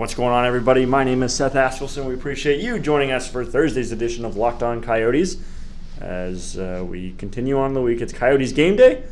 What's 0.00 0.14
going 0.14 0.32
on, 0.32 0.46
everybody? 0.46 0.86
My 0.86 1.04
name 1.04 1.22
is 1.22 1.34
Seth 1.34 1.52
Askelson. 1.52 2.06
We 2.06 2.14
appreciate 2.14 2.58
you 2.58 2.78
joining 2.78 3.10
us 3.10 3.30
for 3.30 3.44
Thursday's 3.44 3.92
edition 3.92 4.24
of 4.24 4.34
Locked 4.34 4.62
On 4.62 4.80
Coyotes. 4.80 5.36
As 6.00 6.56
uh, 6.56 6.82
we 6.88 7.12
continue 7.18 7.58
on 7.58 7.74
the 7.74 7.82
week, 7.82 8.00
it's 8.00 8.14
Coyotes 8.14 8.52
game 8.52 8.76
day, 8.76 9.02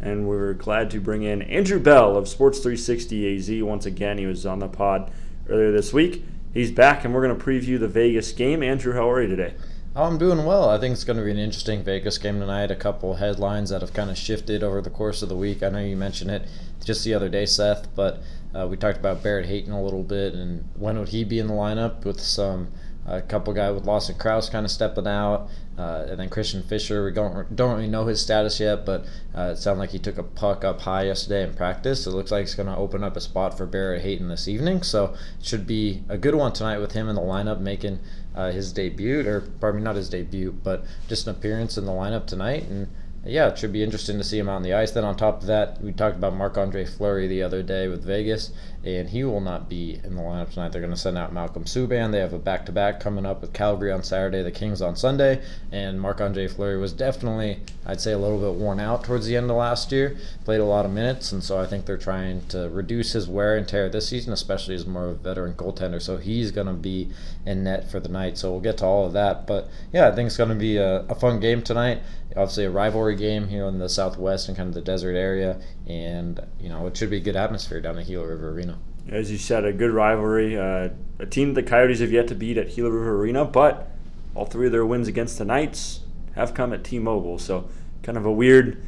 and 0.00 0.28
we're 0.28 0.52
glad 0.52 0.92
to 0.92 1.00
bring 1.00 1.24
in 1.24 1.42
Andrew 1.42 1.80
Bell 1.80 2.16
of 2.16 2.28
Sports 2.28 2.60
360 2.60 3.36
AZ 3.36 3.64
once 3.64 3.84
again. 3.84 4.16
He 4.16 4.26
was 4.26 4.46
on 4.46 4.60
the 4.60 4.68
pod 4.68 5.10
earlier 5.48 5.72
this 5.72 5.92
week. 5.92 6.24
He's 6.54 6.70
back, 6.70 7.04
and 7.04 7.12
we're 7.12 7.26
going 7.26 7.36
to 7.36 7.44
preview 7.44 7.76
the 7.76 7.88
Vegas 7.88 8.30
game. 8.30 8.62
Andrew, 8.62 8.92
how 8.92 9.10
are 9.10 9.20
you 9.20 9.26
today? 9.26 9.54
I'm 9.96 10.18
doing 10.18 10.44
well. 10.44 10.68
I 10.70 10.78
think 10.78 10.92
it's 10.92 11.02
going 11.02 11.16
to 11.16 11.24
be 11.24 11.32
an 11.32 11.38
interesting 11.38 11.82
Vegas 11.82 12.16
game 12.16 12.38
tonight. 12.38 12.70
A 12.70 12.76
couple 12.76 13.14
headlines 13.14 13.70
that 13.70 13.80
have 13.80 13.92
kind 13.92 14.08
of 14.08 14.16
shifted 14.16 14.62
over 14.62 14.80
the 14.80 14.90
course 14.90 15.20
of 15.20 15.30
the 15.30 15.36
week. 15.36 15.64
I 15.64 15.70
know 15.70 15.80
you 15.80 15.96
mentioned 15.96 16.30
it 16.30 16.46
just 16.84 17.02
the 17.02 17.12
other 17.12 17.28
day, 17.28 17.44
Seth, 17.44 17.92
but 17.96 18.22
uh, 18.54 18.66
we 18.66 18.76
talked 18.76 18.98
about 18.98 19.22
Barrett 19.22 19.46
Hayton 19.46 19.72
a 19.72 19.82
little 19.82 20.02
bit 20.02 20.34
and 20.34 20.68
when 20.74 20.98
would 20.98 21.08
he 21.08 21.24
be 21.24 21.38
in 21.38 21.46
the 21.46 21.54
lineup 21.54 22.04
with 22.04 22.20
some 22.20 22.68
a 23.08 23.22
couple 23.22 23.52
guy 23.52 23.70
with 23.70 23.86
Lawson 23.86 24.16
Crouse 24.16 24.50
kind 24.50 24.66
of 24.66 24.70
stepping 24.70 25.06
out, 25.06 25.48
uh, 25.78 26.06
and 26.08 26.20
then 26.20 26.28
Christian 26.28 26.62
Fischer. 26.62 27.04
We 27.04 27.12
don't 27.12 27.54
don't 27.54 27.76
really 27.76 27.88
know 27.88 28.06
his 28.06 28.20
status 28.20 28.60
yet, 28.60 28.84
but 28.84 29.06
uh, 29.34 29.52
it 29.52 29.56
sounded 29.56 29.80
like 29.80 29.90
he 29.90 29.98
took 29.98 30.18
a 30.18 30.22
puck 30.22 30.64
up 30.64 30.80
high 30.82 31.04
yesterday 31.04 31.42
in 31.42 31.54
practice. 31.54 32.06
It 32.06 32.10
looks 32.10 32.30
like 32.30 32.44
it's 32.44 32.54
going 32.54 32.68
to 32.68 32.76
open 32.76 33.02
up 33.02 33.16
a 33.16 33.20
spot 33.20 33.56
for 33.56 33.66
Barrett 33.66 34.02
Hayton 34.02 34.28
this 34.28 34.46
evening, 34.46 34.82
so 34.82 35.14
it 35.38 35.46
should 35.46 35.66
be 35.66 36.02
a 36.08 36.18
good 36.18 36.34
one 36.34 36.52
tonight 36.52 36.78
with 36.78 36.92
him 36.92 37.08
in 37.08 37.14
the 37.14 37.22
lineup 37.22 37.60
making 37.60 38.00
uh, 38.34 38.50
his 38.50 38.72
debut, 38.72 39.26
or 39.26 39.40
pardon 39.40 39.80
me, 39.80 39.84
not 39.84 39.96
his 39.96 40.10
debut, 40.10 40.52
but 40.62 40.84
just 41.08 41.26
an 41.26 41.34
appearance 41.34 41.78
in 41.78 41.86
the 41.86 41.92
lineup 41.92 42.26
tonight 42.26 42.64
and 42.64 42.88
yeah, 43.24 43.48
it 43.48 43.58
should 43.58 43.72
be 43.72 43.82
interesting 43.82 44.16
to 44.18 44.24
see 44.24 44.38
him 44.38 44.48
on 44.48 44.62
the 44.62 44.74
ice. 44.74 44.92
Then 44.92 45.04
on 45.04 45.16
top 45.16 45.40
of 45.40 45.48
that, 45.48 45.82
we 45.82 45.92
talked 45.92 46.16
about 46.16 46.34
Marc 46.34 46.56
Andre 46.56 46.84
Fleury 46.84 47.26
the 47.26 47.42
other 47.42 47.62
day 47.62 47.88
with 47.88 48.04
Vegas, 48.04 48.52
and 48.84 49.08
he 49.08 49.24
will 49.24 49.40
not 49.40 49.68
be 49.68 50.00
in 50.04 50.14
the 50.14 50.22
lineup 50.22 50.52
tonight. 50.52 50.70
They're 50.70 50.80
going 50.80 50.94
to 50.94 50.98
send 50.98 51.18
out 51.18 51.32
Malcolm 51.32 51.64
Subban. 51.64 52.12
They 52.12 52.20
have 52.20 52.32
a 52.32 52.38
back 52.38 52.64
to 52.66 52.72
back 52.72 53.00
coming 53.00 53.26
up 53.26 53.40
with 53.40 53.52
Calgary 53.52 53.90
on 53.90 54.04
Saturday, 54.04 54.42
the 54.42 54.52
Kings 54.52 54.80
on 54.80 54.94
Sunday, 54.94 55.42
and 55.72 56.00
Marc 56.00 56.20
Andre 56.20 56.46
Fleury 56.46 56.78
was 56.78 56.92
definitely, 56.92 57.60
I'd 57.84 58.00
say, 58.00 58.12
a 58.12 58.18
little 58.18 58.38
bit 58.38 58.58
worn 58.58 58.78
out 58.78 59.02
towards 59.02 59.26
the 59.26 59.36
end 59.36 59.50
of 59.50 59.56
last 59.56 59.90
year. 59.90 60.16
Played 60.44 60.60
a 60.60 60.64
lot 60.64 60.86
of 60.86 60.92
minutes, 60.92 61.32
and 61.32 61.42
so 61.42 61.58
I 61.58 61.66
think 61.66 61.86
they're 61.86 61.98
trying 61.98 62.46
to 62.48 62.68
reduce 62.68 63.12
his 63.12 63.28
wear 63.28 63.56
and 63.56 63.66
tear 63.66 63.88
this 63.88 64.08
season, 64.08 64.32
especially 64.32 64.76
as 64.76 64.86
more 64.86 65.06
of 65.06 65.10
a 65.10 65.14
veteran 65.14 65.54
goaltender. 65.54 66.00
So 66.00 66.18
he's 66.18 66.52
going 66.52 66.68
to 66.68 66.72
be 66.72 67.10
in 67.44 67.64
net 67.64 67.90
for 67.90 67.98
the 67.98 68.08
night. 68.08 68.38
So 68.38 68.52
we'll 68.52 68.60
get 68.60 68.78
to 68.78 68.86
all 68.86 69.06
of 69.06 69.12
that. 69.14 69.46
But 69.46 69.68
yeah, 69.92 70.08
I 70.08 70.14
think 70.14 70.28
it's 70.28 70.36
going 70.36 70.50
to 70.50 70.54
be 70.54 70.76
a, 70.76 71.00
a 71.00 71.14
fun 71.16 71.40
game 71.40 71.62
tonight 71.62 72.00
obviously 72.36 72.64
a 72.64 72.70
rivalry 72.70 73.07
game 73.14 73.48
here 73.48 73.66
in 73.66 73.78
the 73.78 73.88
Southwest 73.88 74.48
and 74.48 74.56
kind 74.56 74.68
of 74.68 74.74
the 74.74 74.80
desert 74.80 75.16
area, 75.16 75.60
and 75.86 76.40
you 76.60 76.68
know 76.68 76.86
it 76.86 76.96
should 76.96 77.10
be 77.10 77.18
a 77.18 77.20
good 77.20 77.36
atmosphere 77.36 77.80
down 77.80 77.98
at 77.98 78.06
Gila 78.06 78.26
River 78.26 78.50
Arena. 78.50 78.78
As 79.08 79.30
you 79.30 79.38
said, 79.38 79.64
a 79.64 79.72
good 79.72 79.90
rivalry. 79.90 80.58
Uh, 80.58 80.90
a 81.18 81.26
team 81.26 81.54
the 81.54 81.62
Coyotes 81.62 82.00
have 82.00 82.12
yet 82.12 82.28
to 82.28 82.34
beat 82.34 82.58
at 82.58 82.74
Gila 82.74 82.90
River 82.90 83.16
Arena, 83.16 83.44
but 83.44 83.90
all 84.34 84.44
three 84.44 84.66
of 84.66 84.72
their 84.72 84.86
wins 84.86 85.08
against 85.08 85.38
the 85.38 85.44
Knights 85.44 86.00
have 86.34 86.54
come 86.54 86.72
at 86.72 86.84
T-Mobile. 86.84 87.38
So 87.38 87.68
kind 88.02 88.18
of 88.18 88.26
a 88.26 88.30
weird, 88.30 88.84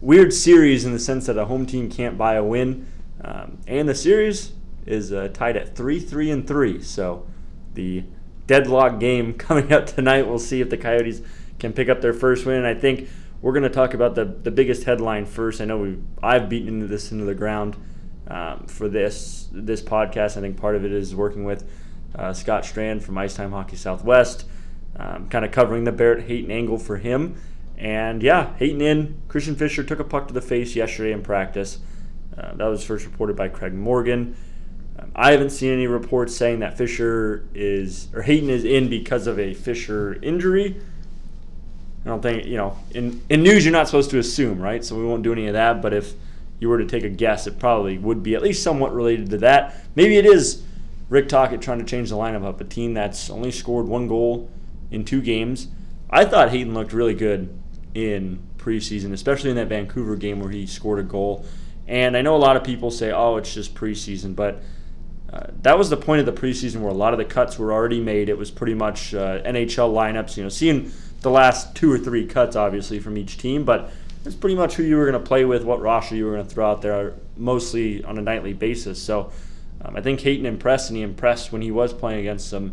weird 0.00 0.32
series 0.32 0.84
in 0.84 0.92
the 0.92 0.98
sense 0.98 1.26
that 1.26 1.36
a 1.36 1.44
home 1.44 1.66
team 1.66 1.90
can't 1.90 2.16
buy 2.16 2.34
a 2.34 2.44
win, 2.44 2.86
um, 3.22 3.58
and 3.66 3.88
the 3.88 3.94
series 3.94 4.52
is 4.86 5.12
uh, 5.12 5.28
tied 5.32 5.56
at 5.56 5.76
three, 5.76 6.00
three, 6.00 6.30
and 6.30 6.46
three. 6.46 6.80
So 6.82 7.26
the 7.74 8.04
deadlock 8.48 8.98
game 8.98 9.34
coming 9.38 9.72
up 9.72 9.86
tonight. 9.86 10.26
We'll 10.26 10.40
see 10.40 10.60
if 10.60 10.68
the 10.68 10.76
Coyotes 10.76 11.22
can 11.60 11.72
pick 11.72 11.88
up 11.88 12.00
their 12.00 12.12
first 12.12 12.44
win. 12.44 12.56
And 12.56 12.66
I 12.66 12.74
think 12.74 13.08
we're 13.40 13.52
going 13.52 13.62
to 13.62 13.70
talk 13.70 13.94
about 13.94 14.14
the, 14.14 14.24
the 14.24 14.50
biggest 14.50 14.84
headline 14.84 15.24
first. 15.24 15.60
I 15.60 15.64
know 15.64 15.78
we 15.78 15.98
I've 16.22 16.48
beaten 16.48 16.68
into 16.68 16.86
this 16.86 17.12
into 17.12 17.24
the 17.24 17.34
ground 17.34 17.76
um, 18.26 18.66
for 18.66 18.88
this 18.88 19.48
this 19.52 19.80
podcast. 19.80 20.36
I 20.36 20.40
think 20.40 20.56
part 20.56 20.76
of 20.76 20.84
it 20.84 20.92
is 20.92 21.14
working 21.14 21.44
with 21.44 21.68
uh, 22.14 22.32
Scott 22.32 22.64
Strand 22.64 23.04
from 23.04 23.16
Ice 23.18 23.34
Time 23.34 23.52
Hockey 23.52 23.76
Southwest, 23.76 24.44
um, 24.96 25.28
kind 25.28 25.44
of 25.44 25.52
covering 25.52 25.84
the 25.84 25.92
Barrett 25.92 26.26
Hayton 26.26 26.50
angle 26.50 26.78
for 26.78 26.96
him. 26.96 27.40
And 27.76 28.22
yeah, 28.22 28.56
Hayton 28.56 28.80
in. 28.80 29.22
Christian 29.28 29.54
Fischer 29.54 29.84
took 29.84 30.00
a 30.00 30.04
puck 30.04 30.26
to 30.28 30.34
the 30.34 30.42
face 30.42 30.74
yesterday 30.74 31.12
in 31.12 31.22
practice. 31.22 31.78
Uh, 32.36 32.54
that 32.54 32.66
was 32.66 32.84
first 32.84 33.04
reported 33.04 33.36
by 33.36 33.48
Craig 33.48 33.72
Morgan. 33.72 34.36
Um, 34.98 35.12
I 35.14 35.30
haven't 35.30 35.50
seen 35.50 35.72
any 35.72 35.86
reports 35.86 36.34
saying 36.34 36.58
that 36.60 36.76
Fischer 36.76 37.48
is 37.54 38.08
or 38.12 38.22
Hayton 38.22 38.50
is 38.50 38.64
in 38.64 38.88
because 38.88 39.28
of 39.28 39.38
a 39.38 39.54
Fischer 39.54 40.20
injury. 40.22 40.80
I 42.08 42.10
don't 42.10 42.22
think 42.22 42.46
you 42.46 42.56
know 42.56 42.74
in 42.92 43.20
in 43.28 43.42
news 43.42 43.66
you're 43.66 43.72
not 43.72 43.86
supposed 43.86 44.08
to 44.10 44.18
assume, 44.18 44.58
right? 44.58 44.82
So 44.82 44.96
we 44.96 45.04
won't 45.04 45.22
do 45.22 45.30
any 45.30 45.46
of 45.46 45.52
that. 45.52 45.82
But 45.82 45.92
if 45.92 46.14
you 46.58 46.70
were 46.70 46.78
to 46.78 46.86
take 46.86 47.04
a 47.04 47.10
guess, 47.10 47.46
it 47.46 47.58
probably 47.58 47.98
would 47.98 48.22
be 48.22 48.34
at 48.34 48.40
least 48.40 48.62
somewhat 48.62 48.94
related 48.94 49.28
to 49.30 49.36
that. 49.38 49.76
Maybe 49.94 50.16
it 50.16 50.24
is 50.24 50.62
Rick 51.10 51.28
Tocchet 51.28 51.60
trying 51.60 51.80
to 51.80 51.84
change 51.84 52.08
the 52.08 52.16
lineup 52.16 52.46
up. 52.46 52.62
A 52.62 52.64
team 52.64 52.94
that's 52.94 53.28
only 53.28 53.50
scored 53.50 53.86
one 53.86 54.08
goal 54.08 54.48
in 54.90 55.04
two 55.04 55.20
games. 55.20 55.68
I 56.08 56.24
thought 56.24 56.48
Hayton 56.48 56.72
looked 56.72 56.94
really 56.94 57.12
good 57.12 57.54
in 57.92 58.42
preseason, 58.56 59.12
especially 59.12 59.50
in 59.50 59.56
that 59.56 59.68
Vancouver 59.68 60.16
game 60.16 60.40
where 60.40 60.50
he 60.50 60.66
scored 60.66 61.00
a 61.00 61.02
goal. 61.02 61.44
And 61.86 62.16
I 62.16 62.22
know 62.22 62.34
a 62.34 62.38
lot 62.38 62.56
of 62.56 62.64
people 62.64 62.90
say, 62.90 63.12
"Oh, 63.12 63.36
it's 63.36 63.52
just 63.52 63.74
preseason," 63.74 64.34
but 64.34 64.62
uh, 65.30 65.48
that 65.60 65.76
was 65.76 65.90
the 65.90 65.96
point 65.98 66.20
of 66.20 66.26
the 66.26 66.40
preseason 66.40 66.80
where 66.80 66.90
a 66.90 66.94
lot 66.94 67.12
of 67.12 67.18
the 67.18 67.26
cuts 67.26 67.58
were 67.58 67.70
already 67.70 68.00
made. 68.00 68.30
It 68.30 68.38
was 68.38 68.50
pretty 68.50 68.72
much 68.72 69.12
uh, 69.12 69.42
NHL 69.42 69.92
lineups. 69.92 70.38
You 70.38 70.44
know, 70.44 70.48
seeing 70.48 70.90
the 71.20 71.30
last 71.30 71.74
two 71.74 71.92
or 71.92 71.98
three 71.98 72.26
cuts, 72.26 72.56
obviously, 72.56 72.98
from 72.98 73.16
each 73.16 73.38
team, 73.38 73.64
but 73.64 73.90
it's 74.24 74.34
pretty 74.34 74.56
much 74.56 74.74
who 74.74 74.82
you 74.82 74.96
were 74.96 75.10
going 75.10 75.20
to 75.20 75.26
play 75.26 75.44
with, 75.44 75.64
what 75.64 75.80
roster 75.80 76.14
you 76.14 76.26
were 76.26 76.32
going 76.34 76.46
to 76.46 76.54
throw 76.54 76.70
out 76.70 76.82
there, 76.82 77.14
mostly 77.36 78.04
on 78.04 78.18
a 78.18 78.22
nightly 78.22 78.52
basis. 78.52 79.02
So 79.02 79.32
um, 79.82 79.96
I 79.96 80.00
think 80.00 80.20
Hayton 80.20 80.46
impressed, 80.46 80.90
and 80.90 80.96
he 80.96 81.02
impressed 81.02 81.52
when 81.52 81.62
he 81.62 81.70
was 81.70 81.92
playing 81.92 82.20
against 82.20 82.48
some 82.48 82.72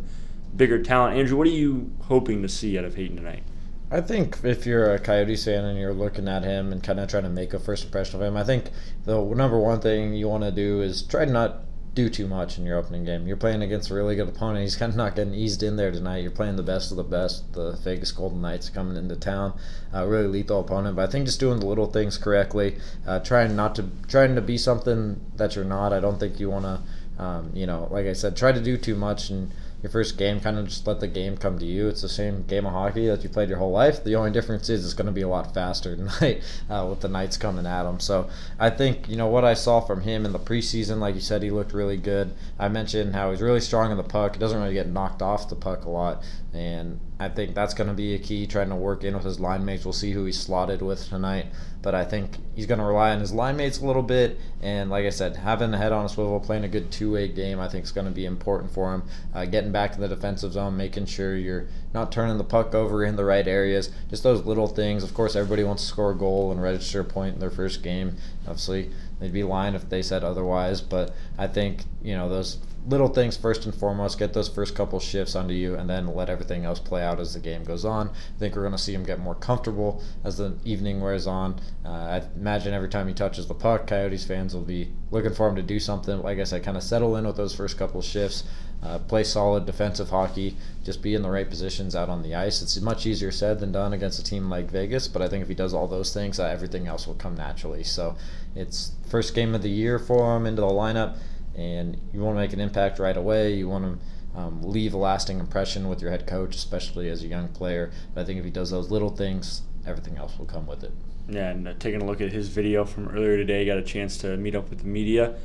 bigger 0.55 0.81
talent. 0.81 1.17
Andrew, 1.17 1.37
what 1.37 1.47
are 1.47 1.51
you 1.51 1.91
hoping 2.03 2.41
to 2.41 2.49
see 2.49 2.77
out 2.77 2.85
of 2.85 2.95
Hayton 2.95 3.17
tonight? 3.17 3.43
I 3.91 4.01
think 4.01 4.39
if 4.43 4.65
you're 4.65 4.93
a 4.93 4.99
Coyotes 4.99 5.45
fan 5.45 5.63
and 5.63 5.79
you're 5.79 5.93
looking 5.93 6.27
at 6.27 6.43
him 6.43 6.71
and 6.71 6.81
kind 6.81 6.99
of 6.99 7.07
trying 7.07 7.23
to 7.23 7.29
make 7.29 7.53
a 7.53 7.59
first 7.59 7.85
impression 7.85 8.15
of 8.15 8.27
him, 8.27 8.35
I 8.35 8.43
think 8.43 8.65
the 9.05 9.21
number 9.23 9.59
one 9.59 9.79
thing 9.79 10.15
you 10.15 10.27
want 10.27 10.43
to 10.43 10.51
do 10.51 10.81
is 10.81 11.03
try 11.03 11.25
to 11.25 11.31
not 11.31 11.64
do 11.95 12.09
too 12.09 12.27
much 12.27 12.57
in 12.57 12.65
your 12.65 12.77
opening 12.77 13.05
game. 13.05 13.25
You're 13.25 13.37
playing 13.37 13.63
against 13.63 13.89
a 13.89 13.93
really 13.93 14.17
good 14.17 14.27
opponent. 14.27 14.63
He's 14.63 14.75
kind 14.75 14.89
of 14.89 14.97
not 14.97 15.15
getting 15.15 15.33
eased 15.33 15.63
in 15.63 15.77
there 15.77 15.91
tonight. 15.91 16.17
You're 16.17 16.29
playing 16.29 16.57
the 16.57 16.63
best 16.63 16.91
of 16.91 16.97
the 16.97 17.03
best. 17.03 17.53
The 17.53 17.71
Vegas 17.83 18.11
Golden 18.11 18.41
Knights 18.41 18.69
coming 18.69 18.97
into 18.97 19.15
town, 19.15 19.57
uh, 19.93 20.05
really 20.05 20.27
lethal 20.27 20.59
opponent. 20.59 20.97
But 20.97 21.07
I 21.07 21.11
think 21.11 21.25
just 21.25 21.39
doing 21.39 21.61
the 21.61 21.65
little 21.65 21.87
things 21.87 22.17
correctly, 22.17 22.77
uh, 23.07 23.19
trying 23.19 23.55
not 23.55 23.75
to 23.75 23.89
trying 24.09 24.35
to 24.35 24.41
be 24.41 24.57
something 24.57 25.21
that 25.37 25.55
you're 25.55 25.63
not. 25.63 25.93
I 25.93 26.01
don't 26.01 26.19
think 26.19 26.37
you 26.37 26.49
want 26.49 26.65
to, 26.65 27.23
um, 27.23 27.51
you 27.53 27.65
know, 27.65 27.87
like 27.89 28.05
I 28.05 28.13
said, 28.13 28.35
try 28.35 28.51
to 28.51 28.61
do 28.61 28.75
too 28.77 28.95
much 28.95 29.29
and 29.29 29.51
your 29.85 29.91
first 29.91 30.17
game, 30.17 30.39
kind 30.39 30.57
of 30.57 30.65
just 30.65 30.87
let 30.87 30.99
the 30.99 31.07
game 31.07 31.37
come 31.37 31.59
to 31.59 31.65
you. 31.65 31.87
It's 31.87 32.01
the 32.01 32.09
same 32.09 32.41
game 32.47 32.65
of 32.65 32.73
hockey 32.73 33.05
that 33.05 33.21
you 33.21 33.29
played 33.29 33.49
your 33.49 33.59
whole 33.59 33.71
life. 33.71 34.03
The 34.03 34.15
only 34.15 34.31
difference 34.31 34.67
is 34.67 34.83
it's 34.83 34.95
going 34.95 35.05
to 35.05 35.11
be 35.11 35.21
a 35.21 35.27
lot 35.27 35.53
faster 35.53 35.95
tonight 35.95 36.41
uh, 36.71 36.87
with 36.89 37.01
the 37.01 37.07
Knights 37.07 37.37
coming 37.37 37.67
at 37.67 37.85
him. 37.85 37.99
So 37.99 38.27
I 38.59 38.71
think, 38.71 39.07
you 39.07 39.15
know, 39.15 39.27
what 39.27 39.45
I 39.45 39.53
saw 39.53 39.81
from 39.81 40.01
him 40.01 40.25
in 40.25 40.31
the 40.31 40.39
preseason, 40.39 40.97
like 40.97 41.13
you 41.13 41.21
said, 41.21 41.43
he 41.43 41.51
looked 41.51 41.71
really 41.71 41.97
good. 41.97 42.33
I 42.57 42.67
mentioned 42.67 43.13
how 43.13 43.29
he's 43.29 43.43
really 43.43 43.61
strong 43.61 43.91
in 43.91 43.97
the 43.97 44.03
puck. 44.03 44.33
He 44.33 44.39
doesn't 44.39 44.59
really 44.59 44.73
get 44.73 44.89
knocked 44.89 45.21
off 45.21 45.49
the 45.49 45.55
puck 45.55 45.85
a 45.85 45.89
lot. 45.91 46.23
And 46.51 46.99
I 47.17 47.29
think 47.29 47.55
that's 47.55 47.73
going 47.73 47.87
to 47.87 47.93
be 47.93 48.13
a 48.13 48.19
key, 48.19 48.45
trying 48.45 48.69
to 48.69 48.75
work 48.75 49.05
in 49.05 49.13
with 49.13 49.23
his 49.23 49.39
line 49.39 49.63
mates. 49.63 49.85
We'll 49.85 49.93
see 49.93 50.11
who 50.11 50.25
he's 50.25 50.39
slotted 50.39 50.81
with 50.81 51.07
tonight. 51.07 51.45
But 51.81 51.95
I 51.95 52.03
think 52.03 52.37
he's 52.55 52.65
going 52.65 52.79
to 52.79 52.85
rely 52.85 53.11
on 53.11 53.21
his 53.21 53.31
line 53.31 53.55
mates 53.55 53.79
a 53.79 53.85
little 53.85 54.01
bit. 54.01 54.37
And 54.61 54.89
like 54.89 55.05
I 55.05 55.11
said, 55.11 55.37
having 55.37 55.71
the 55.71 55.77
head 55.77 55.93
on 55.93 56.03
a 56.03 56.09
swivel, 56.09 56.41
playing 56.41 56.65
a 56.65 56.67
good 56.67 56.91
two 56.91 57.13
way 57.13 57.29
game, 57.29 57.59
I 57.59 57.69
think 57.69 57.85
is 57.85 57.93
going 57.93 58.07
to 58.07 58.11
be 58.11 58.25
important 58.25 58.73
for 58.73 58.93
him. 58.93 59.03
Uh, 59.33 59.45
getting 59.45 59.71
back 59.71 59.93
to 59.93 59.99
the 59.99 60.09
defensive 60.09 60.53
zone, 60.53 60.75
making 60.75 61.05
sure 61.05 61.37
you're 61.37 61.67
not 61.93 62.11
turning 62.11 62.37
the 62.37 62.43
puck 62.43 62.75
over 62.75 63.05
in 63.05 63.15
the 63.15 63.23
right 63.23 63.47
areas. 63.47 63.91
Just 64.09 64.23
those 64.23 64.45
little 64.45 64.67
things. 64.67 65.01
Of 65.01 65.13
course, 65.13 65.37
everybody 65.37 65.63
wants 65.63 65.83
to 65.83 65.89
score 65.89 66.11
a 66.11 66.15
goal 66.15 66.51
and 66.51 66.61
register 66.61 66.99
a 66.99 67.05
point 67.05 67.35
in 67.35 67.39
their 67.39 67.51
first 67.51 67.81
game. 67.81 68.17
Obviously, 68.45 68.91
they'd 69.21 69.31
be 69.31 69.43
lying 69.43 69.75
if 69.75 69.87
they 69.87 70.01
said 70.01 70.23
otherwise. 70.23 70.81
But 70.81 71.15
I 71.37 71.47
think, 71.47 71.83
you 72.01 72.15
know, 72.15 72.27
those 72.27 72.57
little 72.87 73.07
things 73.07 73.35
first 73.35 73.65
and 73.65 73.73
foremost. 73.73 74.19
Get 74.19 74.33
those 74.33 74.47
first 74.47 74.75
couple 74.75 74.99
shifts 74.99 75.35
under 75.35 75.53
you, 75.53 75.75
and 75.75 75.89
then 75.89 76.07
let 76.07 76.29
everything 76.29 76.65
else 76.65 76.79
play 76.79 77.03
out 77.03 77.19
as 77.19 77.33
the 77.33 77.39
game 77.39 77.63
goes 77.63 77.85
on. 77.85 78.09
I 78.09 78.39
think 78.39 78.55
we're 78.55 78.61
going 78.61 78.73
to 78.73 78.77
see 78.77 78.93
him 78.93 79.03
get 79.03 79.19
more 79.19 79.35
comfortable 79.35 80.03
as 80.23 80.37
the 80.37 80.55
evening 80.63 81.01
wears 81.01 81.27
on. 81.27 81.59
Uh, 81.83 81.89
I 81.89 82.23
imagine 82.35 82.73
every 82.73 82.89
time 82.89 83.07
he 83.07 83.13
touches 83.13 83.47
the 83.47 83.53
puck, 83.53 83.87
Coyotes 83.87 84.25
fans 84.25 84.53
will 84.53 84.61
be 84.61 84.91
looking 85.11 85.33
for 85.33 85.47
him 85.47 85.55
to 85.55 85.63
do 85.63 85.79
something. 85.79 86.21
Like 86.21 86.39
I 86.39 86.43
said, 86.43 86.63
kind 86.63 86.77
of 86.77 86.83
settle 86.83 87.15
in 87.15 87.25
with 87.25 87.37
those 87.37 87.55
first 87.55 87.77
couple 87.77 88.01
shifts. 88.01 88.43
Uh, 88.83 88.99
play 88.99 89.23
solid 89.23 89.65
defensive 89.65 90.09
hockey, 90.11 90.55
just 90.83 91.01
be 91.01 91.15
in 91.15 91.23
the 91.23 91.29
right 91.29 91.49
positions 91.49 91.95
out 91.95 92.07
on 92.07 92.21
the 92.21 92.35
ice. 92.35 92.61
It's 92.61 92.79
much 92.79 93.07
easier 93.07 93.31
said 93.31 93.59
than 93.59 93.71
done 93.71 93.93
against 93.93 94.19
a 94.19 94.23
team 94.23 94.47
like 94.47 94.69
Vegas, 94.69 95.07
but 95.07 95.23
I 95.23 95.27
think 95.27 95.41
if 95.41 95.47
he 95.47 95.55
does 95.55 95.73
all 95.73 95.87
those 95.87 96.13
things, 96.13 96.39
uh, 96.39 96.45
everything 96.45 96.85
else 96.85 97.07
will 97.07 97.15
come 97.15 97.35
naturally. 97.35 97.83
So 97.83 98.15
it's 98.53 98.91
first 99.09 99.33
game 99.33 99.55
of 99.55 99.63
the 99.63 99.71
year 99.71 99.97
for 99.97 100.37
him 100.37 100.45
into 100.45 100.61
the 100.61 100.67
lineup 100.67 101.17
and 101.55 101.97
you 102.13 102.19
want 102.19 102.35
to 102.35 102.41
make 102.41 102.53
an 102.53 102.59
impact 102.59 102.99
right 102.99 103.15
away. 103.15 103.53
You 103.53 103.69
want 103.69 103.85
to 103.85 104.39
um, 104.39 104.61
leave 104.61 104.93
a 104.93 104.97
lasting 104.97 105.39
impression 105.39 105.87
with 105.87 106.01
your 106.01 106.11
head 106.11 106.27
coach, 106.27 106.55
especially 106.55 107.09
as 107.09 107.23
a 107.23 107.27
young 107.27 107.47
player. 107.49 107.91
But 108.13 108.21
I 108.21 108.25
think 108.25 108.39
if 108.39 108.45
he 108.45 108.51
does 108.51 108.71
those 108.71 108.91
little 108.91 109.09
things, 109.09 109.61
everything 109.85 110.17
else 110.17 110.37
will 110.37 110.45
come 110.45 110.67
with 110.67 110.83
it. 110.83 110.91
Yeah, 111.29 111.49
and 111.49 111.67
uh, 111.67 111.73
taking 111.79 112.01
a 112.01 112.05
look 112.05 112.21
at 112.21 112.31
his 112.31 112.49
video 112.49 112.85
from 112.85 113.07
earlier 113.07 113.37
today, 113.37 113.61
he 113.61 113.65
got 113.65 113.77
a 113.77 113.83
chance 113.83 114.17
to 114.19 114.37
meet 114.37 114.55
up 114.55 114.69
with 114.69 114.79
the 114.79 114.87
media. 114.87 115.35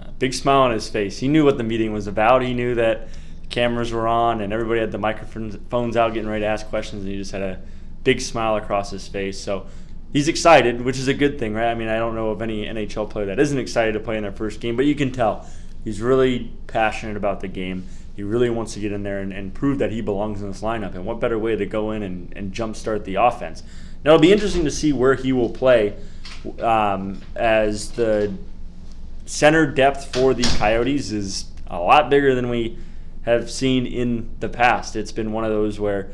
Uh, 0.00 0.10
big 0.18 0.34
smile 0.34 0.62
on 0.62 0.72
his 0.72 0.88
face. 0.88 1.18
He 1.18 1.28
knew 1.28 1.44
what 1.44 1.56
the 1.56 1.64
meeting 1.64 1.92
was 1.92 2.06
about. 2.06 2.42
He 2.42 2.52
knew 2.52 2.74
that 2.74 3.08
cameras 3.48 3.92
were 3.92 4.06
on 4.06 4.40
and 4.40 4.52
everybody 4.52 4.80
had 4.80 4.92
the 4.92 4.98
microphones 4.98 5.96
out 5.96 6.14
getting 6.14 6.28
ready 6.28 6.42
to 6.42 6.46
ask 6.46 6.68
questions, 6.68 7.02
and 7.02 7.10
he 7.12 7.18
just 7.18 7.32
had 7.32 7.42
a 7.42 7.60
big 8.04 8.20
smile 8.20 8.56
across 8.56 8.90
his 8.90 9.06
face. 9.06 9.38
So 9.38 9.66
he's 10.12 10.28
excited, 10.28 10.82
which 10.82 10.98
is 10.98 11.08
a 11.08 11.14
good 11.14 11.38
thing, 11.38 11.54
right? 11.54 11.70
I 11.70 11.74
mean, 11.74 11.88
I 11.88 11.96
don't 11.96 12.14
know 12.14 12.30
of 12.30 12.42
any 12.42 12.64
NHL 12.64 13.08
player 13.10 13.26
that 13.26 13.38
isn't 13.38 13.58
excited 13.58 13.92
to 13.92 14.00
play 14.00 14.16
in 14.16 14.22
their 14.22 14.32
first 14.32 14.60
game, 14.60 14.76
but 14.76 14.86
you 14.86 14.94
can 14.94 15.12
tell 15.12 15.46
he's 15.84 16.00
really 16.00 16.52
passionate 16.66 17.16
about 17.16 17.40
the 17.40 17.48
game. 17.48 17.86
He 18.16 18.22
really 18.22 18.50
wants 18.50 18.74
to 18.74 18.80
get 18.80 18.92
in 18.92 19.02
there 19.02 19.20
and, 19.20 19.32
and 19.32 19.54
prove 19.54 19.78
that 19.78 19.92
he 19.92 20.00
belongs 20.00 20.42
in 20.42 20.48
this 20.48 20.62
lineup. 20.62 20.94
And 20.94 21.06
what 21.06 21.20
better 21.20 21.38
way 21.38 21.56
to 21.56 21.66
go 21.66 21.92
in 21.92 22.02
and, 22.02 22.32
and 22.36 22.52
jumpstart 22.52 23.04
the 23.04 23.14
offense? 23.14 23.62
Now, 24.04 24.12
it'll 24.12 24.20
be 24.20 24.32
interesting 24.32 24.64
to 24.64 24.70
see 24.70 24.92
where 24.92 25.14
he 25.14 25.32
will 25.32 25.50
play 25.50 25.96
um, 26.60 27.20
as 27.36 27.92
the 27.92 28.32
center 29.26 29.66
depth 29.66 30.14
for 30.14 30.34
the 30.34 30.42
Coyotes 30.58 31.12
is 31.12 31.46
a 31.66 31.78
lot 31.78 32.10
bigger 32.10 32.34
than 32.34 32.48
we 32.48 32.78
have 33.22 33.50
seen 33.50 33.86
in 33.86 34.30
the 34.40 34.48
past. 34.48 34.96
It's 34.96 35.12
been 35.12 35.32
one 35.32 35.44
of 35.44 35.50
those 35.50 35.78
where 35.78 36.10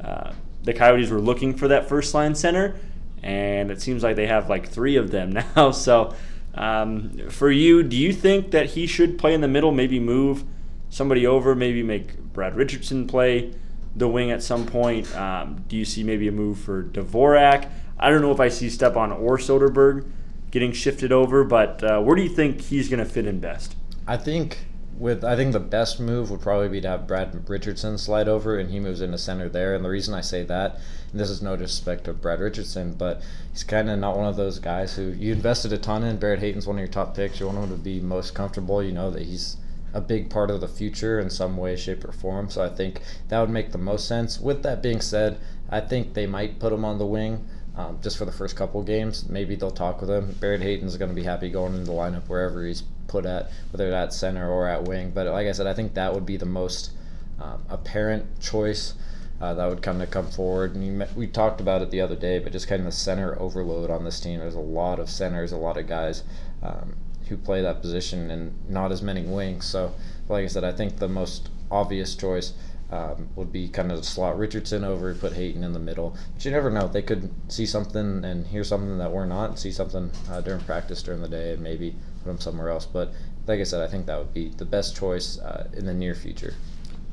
uh, 0.00 0.32
the 0.62 0.72
Coyotes 0.72 1.10
were 1.10 1.20
looking 1.20 1.54
for 1.54 1.68
that 1.68 1.88
first 1.88 2.14
line 2.14 2.34
center, 2.34 2.76
and 3.22 3.70
it 3.70 3.82
seems 3.82 4.02
like 4.02 4.16
they 4.16 4.26
have 4.26 4.48
like 4.48 4.68
three 4.68 4.96
of 4.96 5.10
them 5.10 5.32
now. 5.56 5.70
So, 5.72 6.14
um, 6.54 7.28
for 7.30 7.50
you, 7.50 7.82
do 7.82 7.96
you 7.96 8.12
think 8.12 8.50
that 8.52 8.70
he 8.70 8.86
should 8.86 9.18
play 9.18 9.34
in 9.34 9.40
the 9.40 9.48
middle, 9.48 9.72
maybe 9.72 9.98
move 9.98 10.44
somebody 10.90 11.26
over, 11.26 11.54
maybe 11.54 11.82
make 11.82 12.18
Brad 12.18 12.54
Richardson 12.54 13.06
play 13.06 13.52
the 13.96 14.08
wing 14.08 14.30
at 14.30 14.42
some 14.42 14.66
point? 14.66 15.14
Um, 15.16 15.64
do 15.68 15.76
you 15.76 15.84
see 15.84 16.04
maybe 16.04 16.28
a 16.28 16.32
move 16.32 16.58
for 16.58 16.84
Dvorak? 16.84 17.70
I 17.98 18.10
don't 18.10 18.22
know 18.22 18.32
if 18.32 18.40
I 18.40 18.48
see 18.48 18.68
Stepan 18.68 19.12
or 19.12 19.38
Soderberg 19.38 20.08
getting 20.50 20.72
shifted 20.72 21.10
over, 21.10 21.42
but 21.42 21.82
uh, 21.82 22.00
where 22.00 22.14
do 22.14 22.22
you 22.22 22.28
think 22.28 22.60
he's 22.60 22.88
going 22.88 23.00
to 23.00 23.10
fit 23.10 23.26
in 23.26 23.40
best? 23.40 23.74
I 24.06 24.16
think 24.16 24.66
with 24.98 25.24
I 25.24 25.36
think 25.36 25.52
the 25.52 25.60
best 25.60 25.98
move 25.98 26.30
would 26.30 26.40
probably 26.40 26.68
be 26.68 26.80
to 26.80 26.88
have 26.88 27.06
Brad 27.06 27.48
Richardson 27.48 27.98
slide 27.98 28.28
over 28.28 28.58
and 28.58 28.70
he 28.70 28.80
moves 28.80 29.00
into 29.00 29.18
center 29.18 29.48
there. 29.48 29.74
And 29.74 29.84
the 29.84 29.88
reason 29.88 30.14
I 30.14 30.20
say 30.20 30.42
that, 30.44 30.78
and 31.10 31.20
this 31.20 31.30
is 31.30 31.42
no 31.42 31.56
disrespect 31.56 32.04
to 32.04 32.12
Brad 32.12 32.40
Richardson, 32.40 32.94
but 32.94 33.22
he's 33.50 33.64
kind 33.64 33.90
of 33.90 33.98
not 33.98 34.16
one 34.16 34.26
of 34.26 34.36
those 34.36 34.58
guys 34.58 34.94
who 34.94 35.10
you 35.10 35.32
invested 35.32 35.72
a 35.72 35.78
ton 35.78 36.04
in. 36.04 36.18
Barrett 36.18 36.40
Hayton's 36.40 36.66
one 36.66 36.76
of 36.76 36.80
your 36.80 36.88
top 36.88 37.14
picks. 37.16 37.40
You 37.40 37.46
want 37.46 37.58
him 37.58 37.70
to 37.70 37.76
be 37.76 38.00
most 38.00 38.34
comfortable. 38.34 38.82
You 38.82 38.92
know 38.92 39.10
that 39.10 39.22
he's 39.22 39.56
a 39.92 40.00
big 40.00 40.28
part 40.28 40.50
of 40.50 40.60
the 40.60 40.68
future 40.68 41.20
in 41.20 41.30
some 41.30 41.56
way, 41.56 41.76
shape, 41.76 42.04
or 42.04 42.12
form. 42.12 42.50
So 42.50 42.62
I 42.62 42.68
think 42.68 43.00
that 43.28 43.40
would 43.40 43.50
make 43.50 43.72
the 43.72 43.78
most 43.78 44.06
sense. 44.08 44.40
With 44.40 44.62
that 44.64 44.82
being 44.82 45.00
said, 45.00 45.38
I 45.70 45.80
think 45.80 46.14
they 46.14 46.26
might 46.26 46.58
put 46.58 46.72
him 46.72 46.84
on 46.84 46.98
the 46.98 47.06
wing. 47.06 47.46
Um, 47.76 47.98
just 48.00 48.18
for 48.18 48.24
the 48.24 48.32
first 48.32 48.54
couple 48.54 48.82
games, 48.84 49.28
maybe 49.28 49.56
they'll 49.56 49.70
talk 49.72 50.00
with 50.00 50.08
him. 50.08 50.36
Barrett 50.38 50.62
Hayton's 50.62 50.96
going 50.96 51.08
to 51.08 51.14
be 51.14 51.24
happy 51.24 51.48
going 51.48 51.74
into 51.74 51.86
the 51.86 51.92
lineup 51.92 52.28
wherever 52.28 52.64
he's 52.64 52.84
put 53.06 53.26
at, 53.26 53.50
whether 53.70 53.92
at 53.92 54.12
center 54.12 54.50
or 54.50 54.68
at 54.68 54.84
wing. 54.84 55.10
But 55.14 55.26
like 55.26 55.46
I 55.46 55.52
said, 55.52 55.66
I 55.66 55.74
think 55.74 55.94
that 55.94 56.14
would 56.14 56.26
be 56.26 56.36
the 56.36 56.46
most 56.46 56.92
um, 57.40 57.62
apparent 57.68 58.40
choice 58.40 58.94
uh, 59.40 59.54
that 59.54 59.68
would 59.68 59.82
kind 59.82 60.02
of 60.02 60.10
come 60.10 60.28
forward. 60.28 60.74
And 60.74 60.86
you, 60.86 61.06
we 61.16 61.26
talked 61.26 61.60
about 61.60 61.82
it 61.82 61.90
the 61.90 62.00
other 62.00 62.16
day, 62.16 62.38
but 62.38 62.52
just 62.52 62.68
kind 62.68 62.80
of 62.80 62.86
the 62.86 62.92
center 62.92 63.38
overload 63.40 63.90
on 63.90 64.04
this 64.04 64.20
team. 64.20 64.40
There's 64.40 64.54
a 64.54 64.60
lot 64.60 64.98
of 64.98 65.10
centers, 65.10 65.52
a 65.52 65.56
lot 65.56 65.76
of 65.76 65.86
guys 65.86 66.22
um, 66.62 66.96
who 67.28 67.36
play 67.36 67.62
that 67.62 67.80
position, 67.80 68.30
and 68.30 68.52
not 68.68 68.92
as 68.92 69.02
many 69.02 69.22
wings. 69.22 69.64
So, 69.64 69.94
like 70.28 70.44
I 70.44 70.46
said, 70.48 70.64
I 70.64 70.72
think 70.72 70.98
the 70.98 71.08
most 71.08 71.48
obvious 71.70 72.14
choice. 72.14 72.52
Um, 72.90 73.28
would 73.34 73.50
be 73.50 73.68
kind 73.68 73.90
of 73.90 74.04
slot 74.04 74.38
Richardson 74.38 74.84
over, 74.84 75.12
put 75.14 75.32
Hayton 75.32 75.64
in 75.64 75.72
the 75.72 75.80
middle. 75.80 76.16
But 76.34 76.44
you 76.44 76.50
never 76.50 76.70
know; 76.70 76.86
they 76.86 77.02
could 77.02 77.30
see 77.48 77.66
something 77.66 78.24
and 78.24 78.46
hear 78.46 78.62
something 78.62 78.98
that 78.98 79.10
we're 79.10 79.26
not, 79.26 79.58
see 79.58 79.72
something 79.72 80.10
uh, 80.30 80.42
during 80.42 80.60
practice 80.60 81.02
during 81.02 81.20
the 81.20 81.28
day, 81.28 81.54
and 81.54 81.62
maybe 81.62 81.96
put 82.22 82.30
him 82.30 82.38
somewhere 82.38 82.68
else. 82.68 82.86
But 82.86 83.12
like 83.46 83.60
I 83.60 83.64
said, 83.64 83.82
I 83.82 83.90
think 83.90 84.06
that 84.06 84.18
would 84.18 84.34
be 84.34 84.50
the 84.50 84.64
best 84.64 84.96
choice 84.96 85.38
uh, 85.38 85.68
in 85.72 85.86
the 85.86 85.94
near 85.94 86.14
future. 86.14 86.54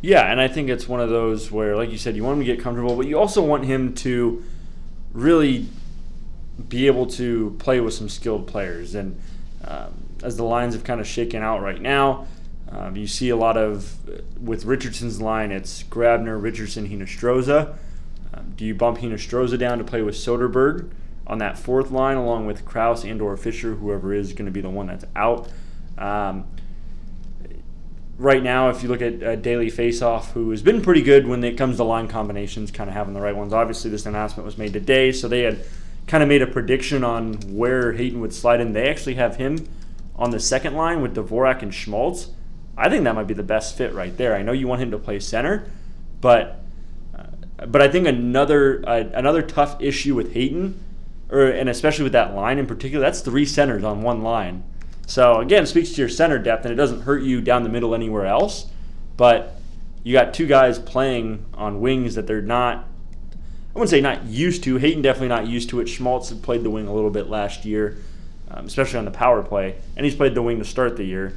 Yeah, 0.02 0.32
and 0.32 0.42
I 0.42 0.48
think 0.48 0.70
it's 0.70 0.88
one 0.88 1.00
of 1.00 1.10
those 1.10 1.52
where, 1.52 1.76
like 1.76 1.92
you 1.92 1.98
said, 1.98 2.16
you 2.16 2.24
want 2.24 2.40
him 2.40 2.46
to 2.46 2.54
get 2.54 2.62
comfortable, 2.62 2.96
but 2.96 3.08
you 3.08 3.20
also 3.20 3.44
want 3.44 3.66
him 3.66 3.94
to 3.96 4.44
really 5.14 5.68
be 6.68 6.88
able 6.88 7.06
to 7.08 7.56
play 7.60 7.80
with 7.80 7.94
some 7.94 8.10
skilled 8.10 8.48
players. 8.48 8.96
And 8.96 9.20
um, 9.64 9.94
as 10.24 10.38
the 10.38 10.44
lines 10.44 10.74
have 10.74 10.84
kind 10.84 11.00
of 11.00 11.08
shaken 11.08 11.44
out 11.44 11.62
right 11.62 11.82
now, 11.82 12.28
um, 12.72 12.96
you 12.96 13.08
see 13.08 13.30
a 13.30 13.36
lot 13.36 13.58
of, 13.58 13.98
with 14.42 14.66
Richardson's 14.66 15.22
line, 15.22 15.52
it's 15.52 15.84
Grabner, 15.84 16.42
Richardson, 16.42 16.90
Hinostroza. 16.90 17.78
Um, 18.34 18.54
do 18.56 18.66
you 18.66 18.74
bump 18.74 19.00
Hinostroza 19.00 19.58
down 19.58 19.78
to 19.78 19.84
play 19.84 20.02
with 20.02 20.16
Soderberg? 20.16 20.90
on 21.32 21.38
that 21.38 21.58
fourth 21.58 21.92
line, 21.92 22.18
along 22.18 22.46
with 22.46 22.66
Crouse 22.66 23.06
and 23.06 23.22
or 23.22 23.38
Fischer, 23.38 23.76
whoever 23.76 24.14
is 24.14 24.34
going 24.34 24.48
to 24.48 24.52
be 24.52 24.60
the 24.60 24.70
one 24.70 24.88
that's 24.88 25.06
out. 25.16 25.50
Um, 25.98 26.46
right 28.18 28.44
now, 28.44 28.70
if 28.70 28.84
you 28.84 28.90
look 28.90 29.02
at 29.02 29.24
uh, 29.24 29.36
Daily 29.38 29.72
Faceoff, 29.72 30.32
who 30.32 30.52
has 30.52 30.62
been 30.62 30.82
pretty 30.82 31.02
good 31.02 31.26
when 31.26 31.42
it 31.44 31.58
comes 31.58 31.78
to 31.78 31.86
line 31.86 32.10
combinations, 32.10 32.70
kind 32.70 32.90
of 32.90 32.96
having 32.96 33.14
the 33.14 33.22
right 33.22 33.36
ones. 33.36 33.54
Obviously, 33.54 33.90
this 33.90 34.06
announcement 34.06 34.46
was 34.46 34.58
made 34.58 34.74
today, 34.74 35.14
so 35.14 35.30
they 35.30 35.44
had 35.44 35.64
kind 36.06 36.22
of 36.22 36.28
made 36.28 36.42
a 36.42 36.48
prediction 36.48 37.04
on 37.04 37.36
where 37.56 37.94
Hayton 37.94 38.20
would 38.20 38.34
slide 38.34 38.60
in. 38.60 38.74
They 38.74 38.90
actually 38.90 39.16
have 39.16 39.38
him 39.38 39.70
on 40.18 40.32
the 40.32 40.40
second 40.40 40.76
line 40.76 41.02
with 41.02 41.16
Dvorak 41.16 41.62
and 41.62 41.74
Schmaltz. 41.74 42.32
I 42.78 42.90
think 42.90 43.04
that 43.04 43.16
might 43.16 43.28
be 43.28 43.34
the 43.34 43.44
best 43.44 43.78
fit 43.78 43.94
right 43.94 44.16
there. 44.18 44.36
I 44.36 44.42
know 44.42 44.52
you 44.52 44.68
want 44.68 44.82
him 44.82 44.92
to 44.92 44.98
play 44.98 45.20
center, 45.20 45.70
but 46.20 46.64
uh, 47.18 47.66
but 47.66 47.82
I 47.82 47.88
think 47.88 48.08
another 48.08 48.84
uh, 48.88 49.04
another 49.14 49.42
tough 49.42 49.82
issue 49.82 50.16
with 50.16 50.34
Hayton 50.34 50.80
or 51.32 51.48
and 51.48 51.70
especially 51.70 52.04
with 52.04 52.14
that 52.14 52.36
line 52.36 52.60
in 52.60 52.68
particular, 52.68 53.04
that's 53.04 53.22
three 53.22 53.46
centers 53.46 53.84
on 53.84 54.02
one 54.02 54.22
line. 54.22 54.64
So 55.08 55.40
again, 55.40 55.66
speaks 55.66 55.92
to 55.92 56.02
your 56.02 56.10
center 56.10 56.38
depth, 56.38 56.66
and 56.66 56.72
it 56.72 56.76
doesn't 56.78 57.02
hurt 57.02 57.24
you 57.24 57.42
down 57.42 57.64
the 57.64 57.70
middle 57.70 57.96
anywhere 57.96 58.26
else. 58.26 58.68
But 59.18 59.56
you 60.04 60.14
got 60.14 60.34
two 60.34 60.48
guys 60.48 60.80
playing 60.80 61.46
on 61.54 61.82
wings 61.82 62.16
that 62.16 62.28
they're 62.28 62.42
not. 62.42 62.88
I 63.74 63.80
wouldn't 63.80 63.90
say 63.90 64.02
not 64.02 64.26
used 64.26 64.64
to. 64.66 64.78
Hayton 64.78 65.02
definitely 65.02 65.30
not 65.30 65.48
used 65.48 65.70
to 65.70 65.80
it. 65.80 65.88
Schmaltz 65.88 66.30
had 66.30 66.42
played 66.42 66.64
the 66.64 66.70
wing 66.70 66.88
a 66.88 66.94
little 66.94 67.10
bit 67.10 67.30
last 67.30 67.64
year, 67.64 67.98
um, 68.50 68.66
especially 68.66 69.00
on 69.00 69.06
the 69.06 69.12
power 69.12 69.42
play, 69.42 69.76
and 69.96 70.06
he's 70.06 70.16
played 70.16 70.36
the 70.36 70.42
wing 70.42 70.60
to 70.60 70.66
start 70.66 70.98
the 70.98 71.06
year. 71.06 71.34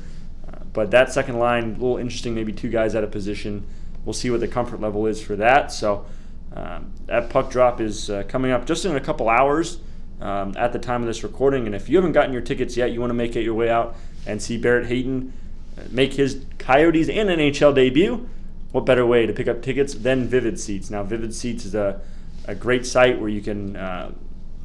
But 0.75 0.91
that 0.91 1.11
second 1.13 1.39
line, 1.39 1.65
a 1.65 1.69
little 1.69 1.97
interesting. 1.97 2.35
Maybe 2.35 2.53
two 2.53 2.69
guys 2.69 2.95
out 2.95 3.05
of 3.05 3.11
position. 3.11 3.67
We'll 4.05 4.13
see 4.13 4.29
what 4.29 4.41
the 4.41 4.49
comfort 4.49 4.81
level 4.81 5.07
is 5.07 5.23
for 5.23 5.37
that. 5.37 5.73
So 5.73 6.05
um, 6.53 6.93
that 7.07 7.31
puck 7.31 7.51
drop 7.51 7.81
is 7.81 8.11
uh, 8.11 8.25
coming 8.29 8.51
up 8.51 8.67
just 8.67 8.85
in 8.85 8.95
a 8.95 9.01
couple 9.01 9.29
hours 9.31 9.79
um, 10.21 10.55
at 10.59 10.73
the 10.73 10.79
time 10.79 11.01
of 11.01 11.07
this 11.07 11.23
recording. 11.23 11.67
And 11.67 11.75
if 11.75 11.89
you 11.89 11.97
haven't 11.97 12.13
gotten 12.13 12.33
your 12.33 12.43
tickets 12.43 12.77
yet, 12.77 12.93
you 12.93 13.01
want 13.01 13.11
to 13.11 13.15
make 13.15 13.37
it 13.37 13.43
your 13.43 13.55
way 13.55 13.71
out 13.71 13.97
and 14.27 14.43
see 14.43 14.59
Barrett 14.59 14.87
Hayton 14.87 15.33
uh, 15.79 15.83
make 15.91 16.15
his 16.15 16.45
Coyotes 16.59 17.09
and 17.09 17.29
NHL 17.29 17.75
debut. 17.75 18.29
What 18.73 18.85
better 18.85 19.07
way 19.07 19.27
to 19.27 19.33
pick 19.33 19.47
up 19.47 19.63
tickets 19.63 19.95
than 19.95 20.27
Vivid 20.27 20.59
Seats? 20.59 20.91
Now, 20.91 21.05
Vivid 21.05 21.33
Seats 21.33 21.65
is 21.65 21.77
a, 21.77 22.01
a 22.47 22.55
great 22.57 22.85
site 22.85 23.21
where 23.21 23.29
you 23.29 23.41
can 23.41 23.77
uh, 23.77 24.11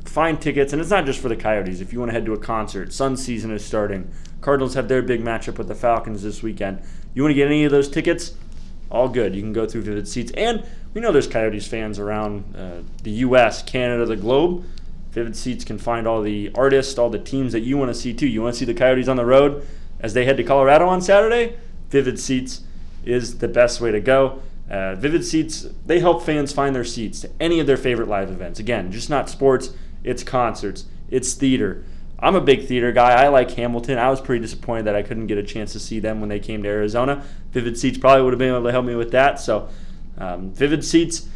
find 0.06 0.41
tickets, 0.41 0.74
and 0.74 0.82
it's 0.82 0.91
not 0.91 1.06
just 1.06 1.22
for 1.22 1.29
the 1.29 1.36
Coyotes. 1.36 1.82
If 1.82 1.94
you 1.94 2.00
want 2.00 2.10
to 2.10 2.13
head 2.13 2.25
to 2.25 2.34
a 2.34 2.39
concert, 2.39 2.94
Sun 2.94 3.18
season 3.18 3.51
is 3.51 3.63
starting. 3.63 4.12
Cardinals 4.41 4.74
have 4.74 4.88
their 4.88 5.01
big 5.01 5.22
matchup 5.22 5.58
with 5.58 5.68
the 5.68 5.75
Falcons 5.75 6.24
this 6.24 6.41
weekend. 6.41 6.82
You 7.13 7.24
want 7.24 7.32
to 7.32 7.36
get 7.36 7.48
any 7.48 7.65
of 7.65 7.72
those 7.72 7.89
tickets? 7.89 8.34
All 8.89 9.10
good. 9.10 9.36
You 9.36 9.41
can 9.41 9.53
go 9.53 9.68
through 9.68 9.82
Vivid 9.82 10.08
Seats. 10.08 10.32
And 10.32 10.65
we 10.94 11.01
know 11.01 11.12
there's 11.12 11.27
Coyotes 11.27 11.68
fans 11.68 12.00
around 12.00 12.56
uh, 12.56 12.82
the 13.03 13.12
U.S., 13.12 13.62
Canada, 13.62 14.06
the 14.06 14.15
globe. 14.15 14.65
Vivid 15.12 15.36
Seats 15.36 15.63
can 15.63 15.77
find 15.77 16.08
all 16.08 16.22
the 16.22 16.51
artists, 16.56 16.98
all 16.98 17.10
the 17.10 17.20
teams 17.20 17.51
that 17.53 17.62
you 17.62 17.77
want 17.77 17.89
to 17.89 18.00
see 18.00 18.13
too. 18.13 18.27
You 18.27 18.41
want 18.41 18.53
to 18.56 18.60
see 18.60 18.65
the 18.65 18.74
Coyotes 18.74 19.08
on 19.08 19.18
the 19.18 19.25
road 19.25 19.68
as 20.00 20.13
they 20.13 20.25
head 20.25 20.38
to 20.38 20.44
Colorado 20.44 20.88
on 20.88 21.01
Saturday? 21.01 21.58
Vivid 21.89 22.20
Seats 22.20 22.62
is 23.06 23.39
the 23.39 23.48
best 23.48 23.82
way 23.82 23.91
to 23.91 24.00
go. 24.00 24.41
Uh, 24.70 24.94
Vivid 24.96 25.25
Seats, 25.25 25.68
they 25.86 26.00
help 26.00 26.24
fans 26.24 26.53
find 26.53 26.75
their 26.75 26.84
seats 26.84 27.22
to 27.22 27.32
any 27.39 27.60
of 27.60 27.65
their 27.65 27.77
favorite 27.77 28.08
live 28.08 28.29
events. 28.29 28.60
Again, 28.60 28.91
just 28.91 29.10
not 29.10 29.27
sports, 29.29 29.74
it's 30.03 30.24
concerts, 30.24 30.86
it's 31.10 31.34
theater. 31.34 31.84
I'm 32.22 32.36
a 32.36 32.41
big 32.41 32.68
theater 32.68 32.91
guy. 32.91 33.12
I 33.12 33.29
like 33.29 33.51
Hamilton. 33.51 33.98
I 33.98 34.10
was 34.10 34.20
pretty 34.20 34.41
disappointed 34.41 34.86
that 34.86 34.96
I 34.96 35.03
couldn't 35.03 35.27
get 35.27 35.38
a 35.38 35.44
chance 35.44 35.72
to 35.72 35.79
see 35.79 36.00
them 36.00 36.20
when 36.20 36.27
they 36.27 36.39
came 36.39 36.63
to 36.63 36.70
Arizona. 36.70 37.24
Vivid 37.51 37.77
Seats 37.77 37.98
probably 37.98 38.24
would 38.24 38.34
have 38.34 38.39
been 38.39 38.53
able 38.53 38.65
to 38.65 38.72
help 38.72 38.86
me 38.86 38.96
with 38.96 39.12
that. 39.12 39.39
So, 39.39 39.70
um, 40.18 40.51
Vivid 40.51 40.84
Seats, 40.84 41.29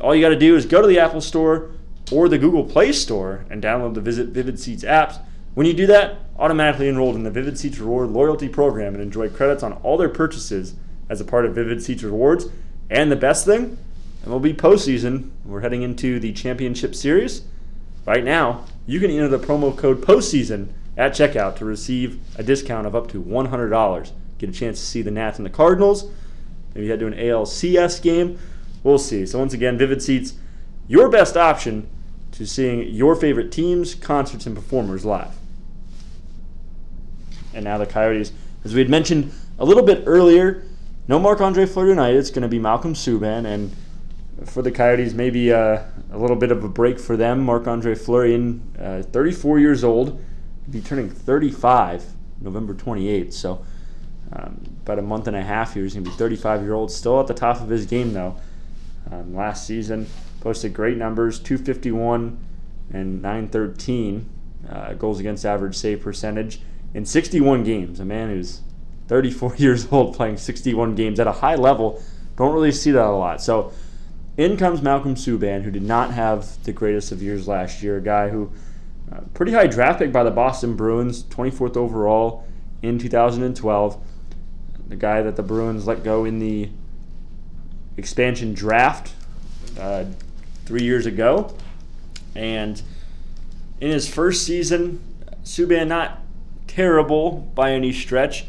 all 0.00 0.12
you 0.14 0.20
got 0.20 0.30
to 0.30 0.38
do 0.38 0.56
is 0.56 0.66
go 0.66 0.82
to 0.82 0.88
the 0.88 0.98
Apple 0.98 1.20
Store 1.20 1.70
or 2.10 2.28
the 2.28 2.38
Google 2.38 2.64
Play 2.64 2.90
Store 2.92 3.44
and 3.48 3.62
download 3.62 3.94
the 3.94 4.00
Visit 4.00 4.30
Vivid 4.30 4.58
Seats 4.58 4.82
apps. 4.82 5.20
When 5.54 5.66
you 5.68 5.72
do 5.72 5.86
that, 5.86 6.18
automatically 6.36 6.88
enrolled 6.88 7.14
in 7.14 7.22
the 7.22 7.30
Vivid 7.30 7.56
Seats 7.56 7.78
Reward 7.78 8.10
loyalty 8.10 8.48
program 8.48 8.94
and 8.94 9.02
enjoy 9.02 9.28
credits 9.28 9.62
on 9.62 9.74
all 9.74 9.96
their 9.96 10.08
purchases 10.08 10.74
as 11.08 11.20
a 11.20 11.24
part 11.24 11.46
of 11.46 11.54
Vivid 11.54 11.80
Seats 11.80 12.02
Rewards. 12.02 12.46
And 12.90 13.10
the 13.10 13.16
best 13.16 13.46
thing, 13.46 13.78
it 14.22 14.28
will 14.28 14.40
be 14.40 14.52
postseason. 14.52 15.30
We're 15.44 15.60
heading 15.60 15.82
into 15.82 16.18
the 16.18 16.32
championship 16.32 16.94
series. 16.94 17.42
Right 18.06 18.24
now, 18.24 18.64
you 18.86 19.00
can 19.00 19.10
enter 19.10 19.28
the 19.28 19.38
promo 19.38 19.76
code 19.76 20.02
postseason 20.02 20.68
at 20.96 21.12
checkout 21.12 21.56
to 21.56 21.64
receive 21.64 22.20
a 22.36 22.42
discount 22.42 22.86
of 22.86 22.94
up 22.94 23.08
to 23.08 23.22
$100. 23.22 24.12
Get 24.38 24.50
a 24.50 24.52
chance 24.52 24.78
to 24.78 24.84
see 24.84 25.02
the 25.02 25.10
Nats 25.10 25.38
and 25.38 25.46
the 25.46 25.50
Cardinals. 25.50 26.10
Maybe 26.74 26.88
head 26.88 27.00
to 27.00 27.06
an 27.06 27.14
ALCS 27.14 28.02
game. 28.02 28.38
We'll 28.82 28.98
see. 28.98 29.24
So 29.24 29.38
once 29.38 29.54
again, 29.54 29.78
Vivid 29.78 30.02
Seats, 30.02 30.34
your 30.86 31.08
best 31.08 31.36
option 31.36 31.88
to 32.32 32.46
seeing 32.46 32.88
your 32.88 33.14
favorite 33.14 33.50
teams, 33.50 33.94
concerts, 33.94 34.44
and 34.46 34.54
performers 34.54 35.04
live. 35.04 35.34
And 37.54 37.64
now 37.64 37.78
the 37.78 37.86
Coyotes, 37.86 38.32
as 38.64 38.74
we 38.74 38.80
had 38.80 38.90
mentioned 38.90 39.32
a 39.58 39.64
little 39.64 39.84
bit 39.84 40.02
earlier, 40.06 40.64
no 41.06 41.18
Marc 41.18 41.40
Andre 41.40 41.64
Fleury 41.64 41.90
tonight. 41.90 42.14
It's 42.14 42.30
going 42.30 42.42
to 42.42 42.48
be 42.48 42.58
Malcolm 42.58 42.94
Subban. 42.94 43.46
And 43.46 43.74
for 44.44 44.62
the 44.62 44.70
Coyotes, 44.70 45.14
maybe 45.14 45.52
uh, 45.52 45.82
a 46.12 46.18
little 46.18 46.36
bit 46.36 46.52
of 46.52 46.64
a 46.64 46.68
break 46.68 46.98
for 46.98 47.16
them. 47.16 47.44
Marc 47.44 47.66
Andre 47.66 47.94
Fleury, 47.94 48.60
uh, 48.78 49.02
34 49.02 49.58
years 49.58 49.84
old, 49.84 50.22
be 50.70 50.80
turning 50.80 51.10
35 51.10 52.04
November 52.40 52.74
28th. 52.74 53.32
So 53.32 53.64
um, 54.32 54.60
about 54.82 54.98
a 54.98 55.02
month 55.02 55.26
and 55.28 55.36
a 55.36 55.42
half 55.42 55.74
here. 55.74 55.82
He's 55.82 55.94
going 55.94 56.04
to 56.04 56.10
be 56.10 56.16
35 56.16 56.62
year 56.62 56.74
old, 56.74 56.90
still 56.90 57.20
at 57.20 57.26
the 57.26 57.34
top 57.34 57.60
of 57.60 57.68
his 57.68 57.86
game 57.86 58.12
though. 58.12 58.36
Um, 59.10 59.34
last 59.34 59.66
season, 59.66 60.06
posted 60.40 60.72
great 60.72 60.96
numbers 60.96 61.38
251 61.38 62.38
and 62.92 63.22
913 63.22 64.28
uh, 64.68 64.92
goals 64.94 65.20
against 65.20 65.44
average 65.44 65.74
save 65.74 66.00
percentage 66.00 66.60
in 66.94 67.04
61 67.04 67.64
games. 67.64 68.00
A 68.00 68.04
man 68.04 68.30
who's 68.30 68.62
34 69.08 69.54
years 69.58 69.90
old 69.92 70.14
playing 70.14 70.36
61 70.36 70.94
games 70.94 71.20
at 71.20 71.26
a 71.26 71.32
high 71.32 71.56
level. 71.56 72.02
Don't 72.36 72.52
really 72.52 72.72
see 72.72 72.90
that 72.90 73.04
a 73.04 73.10
lot. 73.10 73.42
So 73.42 73.72
in 74.36 74.56
comes 74.56 74.82
Malcolm 74.82 75.14
Subban, 75.14 75.62
who 75.62 75.70
did 75.70 75.82
not 75.82 76.12
have 76.12 76.62
the 76.64 76.72
greatest 76.72 77.12
of 77.12 77.22
years 77.22 77.46
last 77.46 77.82
year. 77.82 77.98
A 77.98 78.02
guy 78.02 78.30
who, 78.30 78.50
uh, 79.12 79.20
pretty 79.32 79.52
high 79.52 79.66
draft 79.66 80.00
pick 80.00 80.12
by 80.12 80.24
the 80.24 80.30
Boston 80.30 80.74
Bruins, 80.74 81.22
24th 81.24 81.76
overall 81.76 82.44
in 82.82 82.98
2012. 82.98 83.98
The 84.88 84.96
guy 84.96 85.22
that 85.22 85.36
the 85.36 85.42
Bruins 85.42 85.86
let 85.86 86.02
go 86.02 86.24
in 86.24 86.40
the 86.40 86.68
expansion 87.96 88.54
draft 88.54 89.12
uh, 89.78 90.04
three 90.66 90.82
years 90.82 91.06
ago. 91.06 91.54
And 92.34 92.82
in 93.80 93.90
his 93.90 94.12
first 94.12 94.44
season, 94.44 95.00
Subban 95.44 95.86
not 95.86 96.20
terrible 96.66 97.50
by 97.54 97.72
any 97.72 97.92
stretch. 97.92 98.46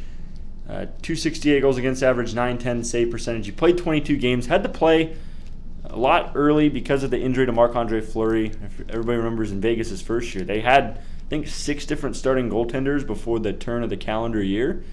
Uh, 0.68 0.88
268 1.04 1.60
goals 1.62 1.78
against 1.78 2.02
average, 2.02 2.34
910 2.34 2.84
save 2.84 3.12
percentage. 3.12 3.46
He 3.46 3.52
played 3.52 3.78
22 3.78 4.18
games, 4.18 4.48
had 4.48 4.64
to 4.64 4.70
play 4.70 5.16
a 5.96 6.00
lot 6.00 6.34
early 6.36 6.68
because 6.68 7.04
of 7.04 7.12
the 7.12 7.20
injury 7.20 7.46
to 7.46 7.52
Marc 7.54 7.76
Andre 7.76 8.02
Fleury. 8.02 8.48
If 8.48 8.82
everybody 8.90 9.18
remembers 9.18 9.52
in 9.52 9.62
Vegas 9.62 9.90
his 9.90 10.02
first 10.02 10.36
year, 10.36 10.44
they 10.44 10.60
had, 10.60 10.98
I 10.98 11.30
think, 11.30 11.48
six 11.48 11.86
different 11.86 12.18
starting 12.18 12.50
goaltenders 12.50 13.08
before 13.08 13.40
the 13.40 13.54
turn 13.54 13.82
of 13.82 13.90
the 13.90 13.98
calendar 13.98 14.44
year. 14.44 14.84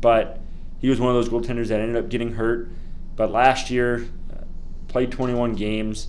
But 0.00 0.40
he 0.78 0.88
was 0.88 0.98
one 0.98 1.14
of 1.14 1.14
those 1.14 1.28
goaltenders 1.28 1.68
that 1.68 1.80
ended 1.80 2.02
up 2.02 2.08
getting 2.08 2.34
hurt. 2.34 2.70
But 3.16 3.30
last 3.30 3.70
year, 3.70 4.08
uh, 4.32 4.44
played 4.88 5.12
21 5.12 5.54
games. 5.54 6.08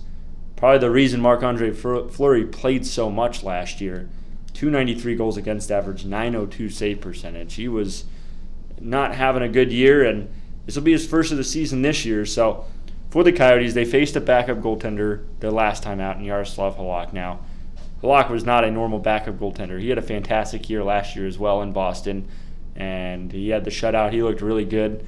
Probably 0.56 0.78
the 0.78 0.90
reason 0.90 1.20
Marc 1.20 1.42
Andre 1.42 1.70
Fleury 1.70 2.46
played 2.46 2.86
so 2.86 3.10
much 3.10 3.42
last 3.42 3.82
year. 3.82 4.08
293 4.54 5.14
goals 5.14 5.36
against 5.36 5.70
average, 5.70 6.06
902 6.06 6.70
save 6.70 7.00
percentage. 7.00 7.54
He 7.54 7.68
was 7.68 8.04
not 8.80 9.14
having 9.14 9.42
a 9.42 9.48
good 9.48 9.70
year, 9.72 10.04
and 10.04 10.32
this 10.64 10.74
will 10.74 10.84
be 10.84 10.92
his 10.92 11.06
first 11.06 11.32
of 11.32 11.36
the 11.36 11.44
season 11.44 11.82
this 11.82 12.06
year. 12.06 12.24
So 12.24 12.64
for 13.14 13.22
the 13.22 13.30
Coyotes, 13.30 13.74
they 13.74 13.84
faced 13.84 14.16
a 14.16 14.20
backup 14.20 14.58
goaltender 14.58 15.22
their 15.38 15.52
last 15.52 15.84
time 15.84 16.00
out 16.00 16.16
in 16.16 16.24
Jaroslav 16.24 16.76
Halak. 16.76 17.12
Now, 17.12 17.38
Halak 18.02 18.28
was 18.28 18.44
not 18.44 18.64
a 18.64 18.72
normal 18.72 18.98
backup 18.98 19.38
goaltender. 19.38 19.80
He 19.80 19.88
had 19.88 19.98
a 19.98 20.02
fantastic 20.02 20.68
year 20.68 20.82
last 20.82 21.14
year 21.14 21.24
as 21.24 21.38
well 21.38 21.62
in 21.62 21.72
Boston, 21.72 22.26
and 22.74 23.30
he 23.30 23.50
had 23.50 23.62
the 23.62 23.70
shutout. 23.70 24.12
He 24.12 24.20
looked 24.20 24.40
really 24.40 24.64
good. 24.64 25.06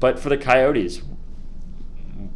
But 0.00 0.18
for 0.18 0.30
the 0.30 0.36
Coyotes, 0.36 1.02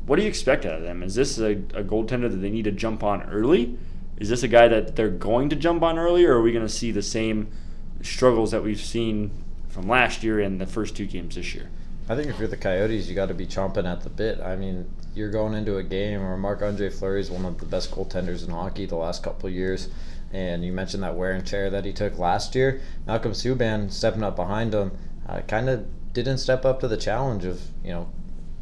what 0.06 0.14
do 0.14 0.22
you 0.22 0.28
expect 0.28 0.64
out 0.64 0.74
of 0.74 0.82
them? 0.82 1.02
Is 1.02 1.16
this 1.16 1.36
a, 1.40 1.54
a 1.74 1.82
goaltender 1.82 2.30
that 2.30 2.36
they 2.36 2.50
need 2.50 2.66
to 2.66 2.70
jump 2.70 3.02
on 3.02 3.22
early? 3.24 3.76
Is 4.18 4.28
this 4.28 4.44
a 4.44 4.48
guy 4.48 4.68
that 4.68 4.94
they're 4.94 5.08
going 5.08 5.48
to 5.48 5.56
jump 5.56 5.82
on 5.82 5.98
early, 5.98 6.24
or 6.24 6.34
are 6.34 6.42
we 6.42 6.52
going 6.52 6.64
to 6.64 6.72
see 6.72 6.92
the 6.92 7.02
same 7.02 7.48
struggles 8.02 8.52
that 8.52 8.62
we've 8.62 8.80
seen 8.80 9.32
from 9.68 9.88
last 9.88 10.22
year 10.22 10.38
and 10.38 10.60
the 10.60 10.66
first 10.66 10.96
two 10.96 11.06
games 11.06 11.34
this 11.34 11.56
year. 11.56 11.70
I 12.08 12.14
think 12.14 12.28
if 12.28 12.38
you're 12.38 12.48
the 12.48 12.56
Coyotes, 12.56 13.08
you 13.08 13.14
got 13.14 13.28
to 13.28 13.34
be 13.34 13.46
chomping 13.46 13.90
at 13.90 14.02
the 14.02 14.10
bit. 14.10 14.40
I 14.40 14.54
mean, 14.54 14.88
you're 15.14 15.30
going 15.30 15.54
into 15.54 15.78
a 15.78 15.82
game 15.82 16.20
where 16.20 16.36
Marc 16.36 16.62
Andre 16.62 16.88
Fleury 16.88 17.20
is 17.20 17.30
one 17.30 17.44
of 17.44 17.58
the 17.58 17.66
best 17.66 17.90
goaltenders 17.90 18.44
in 18.44 18.50
hockey 18.50 18.86
the 18.86 18.96
last 18.96 19.24
couple 19.24 19.50
years. 19.50 19.88
And 20.32 20.64
you 20.64 20.72
mentioned 20.72 21.02
that 21.02 21.16
wear 21.16 21.32
and 21.32 21.44
tear 21.44 21.68
that 21.70 21.84
he 21.84 21.92
took 21.92 22.18
last 22.18 22.54
year. 22.54 22.80
Malcolm 23.06 23.32
Subban 23.32 23.90
stepping 23.90 24.22
up 24.22 24.36
behind 24.36 24.72
him 24.72 24.92
uh, 25.28 25.40
kind 25.42 25.68
of 25.68 25.86
didn't 26.12 26.38
step 26.38 26.64
up 26.64 26.80
to 26.80 26.88
the 26.88 26.96
challenge 26.96 27.44
of, 27.44 27.60
you 27.82 27.90
know, 27.90 28.08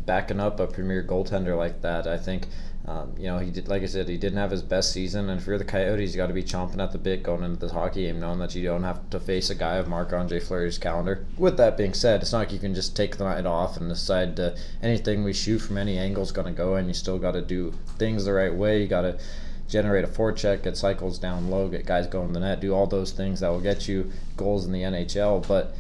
backing 0.06 0.40
up 0.40 0.58
a 0.58 0.66
premier 0.66 1.02
goaltender 1.02 1.56
like 1.56 1.82
that. 1.82 2.06
I 2.06 2.16
think 2.16 2.46
um, 2.86 3.14
you 3.16 3.24
know, 3.24 3.38
he 3.38 3.50
did, 3.50 3.66
like 3.66 3.82
I 3.82 3.86
said, 3.86 4.08
he 4.08 4.18
didn't 4.18 4.38
have 4.38 4.50
his 4.50 4.62
best 4.62 4.92
season, 4.92 5.30
and 5.30 5.40
if 5.40 5.46
you're 5.46 5.56
the 5.56 5.64
Coyotes, 5.64 6.12
you 6.12 6.18
got 6.18 6.26
to 6.26 6.34
be 6.34 6.42
chomping 6.42 6.82
at 6.82 6.92
the 6.92 6.98
bit 6.98 7.22
going 7.22 7.42
into 7.42 7.58
this 7.58 7.72
hockey 7.72 8.02
game, 8.02 8.20
knowing 8.20 8.38
that 8.40 8.54
you 8.54 8.62
don't 8.62 8.82
have 8.82 9.08
to 9.08 9.18
face 9.18 9.48
a 9.48 9.54
guy 9.54 9.76
of 9.76 9.88
Marc 9.88 10.12
Andre 10.12 10.38
Fleury's 10.38 10.76
calendar. 10.76 11.24
With 11.38 11.56
that 11.56 11.78
being 11.78 11.94
said, 11.94 12.20
it's 12.20 12.32
not 12.32 12.40
like 12.40 12.52
you 12.52 12.58
can 12.58 12.74
just 12.74 12.94
take 12.94 13.16
the 13.16 13.24
night 13.24 13.46
off 13.46 13.78
and 13.78 13.88
decide 13.88 14.36
to 14.36 14.54
anything 14.82 15.24
we 15.24 15.32
shoot 15.32 15.60
from 15.60 15.78
any 15.78 15.96
angle 15.96 16.22
is 16.22 16.30
going 16.30 16.46
to 16.46 16.52
go 16.52 16.76
in. 16.76 16.86
You 16.86 16.92
still 16.92 17.18
got 17.18 17.32
to 17.32 17.42
do 17.42 17.72
things 17.96 18.26
the 18.26 18.34
right 18.34 18.54
way. 18.54 18.82
You 18.82 18.86
got 18.86 19.02
to 19.02 19.18
generate 19.66 20.04
a 20.04 20.08
forecheck, 20.08 20.62
get 20.62 20.76
cycles 20.76 21.18
down 21.18 21.48
low, 21.48 21.68
get 21.68 21.86
guys 21.86 22.06
going 22.06 22.28
in 22.28 22.32
the 22.34 22.40
net, 22.40 22.60
do 22.60 22.74
all 22.74 22.86
those 22.86 23.12
things 23.12 23.40
that 23.40 23.48
will 23.48 23.62
get 23.62 23.88
you 23.88 24.12
goals 24.36 24.66
in 24.66 24.72
the 24.72 24.82
NHL. 24.82 25.48
But 25.48 25.74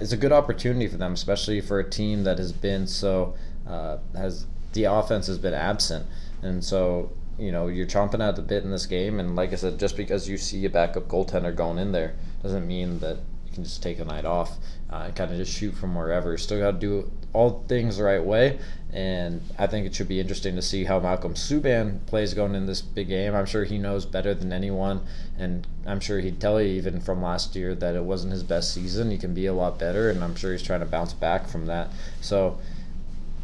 it's 0.00 0.12
a 0.12 0.16
good 0.16 0.32
opportunity 0.32 0.88
for 0.88 0.96
them, 0.96 1.12
especially 1.12 1.60
for 1.60 1.80
a 1.80 1.88
team 1.88 2.24
that 2.24 2.38
has 2.38 2.52
been 2.52 2.86
so 2.86 3.34
uh, 3.66 3.98
has 4.14 4.46
the 4.72 4.84
offense 4.84 5.26
has 5.26 5.38
been 5.38 5.54
absent. 5.54 6.06
And 6.42 6.64
so, 6.64 7.12
you 7.38 7.52
know, 7.52 7.68
you're 7.68 7.86
chomping 7.86 8.26
at 8.26 8.36
the 8.36 8.42
bit 8.42 8.64
in 8.64 8.70
this 8.70 8.86
game. 8.86 9.20
And 9.20 9.36
like 9.36 9.52
I 9.52 9.56
said, 9.56 9.78
just 9.78 9.96
because 9.96 10.28
you 10.28 10.36
see 10.36 10.64
a 10.64 10.70
backup 10.70 11.08
goaltender 11.08 11.54
going 11.54 11.78
in 11.78 11.92
there 11.92 12.14
doesn't 12.42 12.66
mean 12.66 12.98
that 13.00 13.18
you 13.46 13.52
can 13.52 13.64
just 13.64 13.82
take 13.82 13.98
a 13.98 14.04
night 14.04 14.24
off 14.24 14.56
uh, 14.90 15.04
and 15.06 15.16
kind 15.16 15.30
of 15.30 15.36
just 15.36 15.52
shoot 15.52 15.74
from 15.74 15.94
wherever. 15.94 16.36
Still 16.38 16.60
got 16.60 16.72
to 16.72 16.78
do 16.78 17.10
all 17.32 17.64
things 17.68 17.98
the 17.98 18.04
right 18.04 18.22
way. 18.22 18.58
And 18.92 19.42
I 19.58 19.66
think 19.66 19.86
it 19.86 19.94
should 19.94 20.08
be 20.08 20.20
interesting 20.20 20.56
to 20.56 20.62
see 20.62 20.84
how 20.84 20.98
Malcolm 21.00 21.34
Subban 21.34 22.06
plays 22.06 22.32
going 22.32 22.54
in 22.54 22.64
this 22.64 22.80
big 22.80 23.08
game. 23.08 23.34
I'm 23.34 23.44
sure 23.44 23.64
he 23.64 23.76
knows 23.76 24.06
better 24.06 24.32
than 24.32 24.52
anyone. 24.52 25.02
And 25.38 25.66
I'm 25.84 26.00
sure 26.00 26.20
he'd 26.20 26.40
tell 26.40 26.62
you 26.62 26.68
even 26.68 27.00
from 27.00 27.22
last 27.22 27.54
year 27.54 27.74
that 27.74 27.94
it 27.94 28.04
wasn't 28.04 28.32
his 28.32 28.42
best 28.42 28.72
season. 28.72 29.10
He 29.10 29.18
can 29.18 29.34
be 29.34 29.46
a 29.46 29.52
lot 29.52 29.78
better. 29.78 30.08
And 30.08 30.24
I'm 30.24 30.34
sure 30.34 30.52
he's 30.52 30.62
trying 30.62 30.80
to 30.80 30.86
bounce 30.86 31.12
back 31.12 31.46
from 31.46 31.66
that. 31.66 31.90
So, 32.22 32.58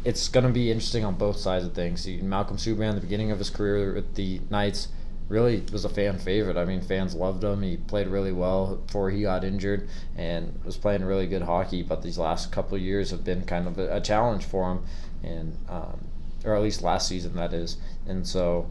it's 0.05 0.27
going 0.27 0.45
to 0.45 0.51
be 0.51 0.71
interesting 0.71 1.05
on 1.05 1.15
both 1.15 1.37
sides 1.37 1.65
of 1.65 1.73
things. 1.73 2.07
Malcolm 2.07 2.57
Subban, 2.57 2.95
the 2.95 3.01
beginning 3.01 3.31
of 3.31 3.39
his 3.39 3.49
career 3.49 3.93
with 3.93 4.15
the 4.15 4.41
Knights, 4.49 4.89
really 5.29 5.63
was 5.71 5.85
a 5.85 5.89
fan 5.89 6.19
favorite. 6.19 6.57
I 6.57 6.65
mean, 6.65 6.81
fans 6.81 7.15
loved 7.15 7.43
him. 7.43 7.61
He 7.61 7.77
played 7.77 8.07
really 8.07 8.33
well 8.33 8.75
before 8.75 9.09
he 9.09 9.21
got 9.21 9.43
injured 9.43 9.87
and 10.17 10.59
was 10.65 10.77
playing 10.77 11.03
really 11.03 11.27
good 11.27 11.43
hockey. 11.43 11.81
But 11.83 12.01
these 12.01 12.17
last 12.17 12.51
couple 12.51 12.77
years 12.77 13.11
have 13.11 13.23
been 13.23 13.45
kind 13.45 13.67
of 13.67 13.79
a, 13.79 13.97
a 13.97 14.01
challenge 14.01 14.43
for 14.45 14.71
him, 14.71 14.85
and 15.23 15.57
um, 15.69 16.05
or 16.43 16.55
at 16.55 16.61
least 16.61 16.81
last 16.81 17.07
season 17.07 17.35
that 17.35 17.53
is. 17.53 17.77
And 18.05 18.27
so, 18.27 18.69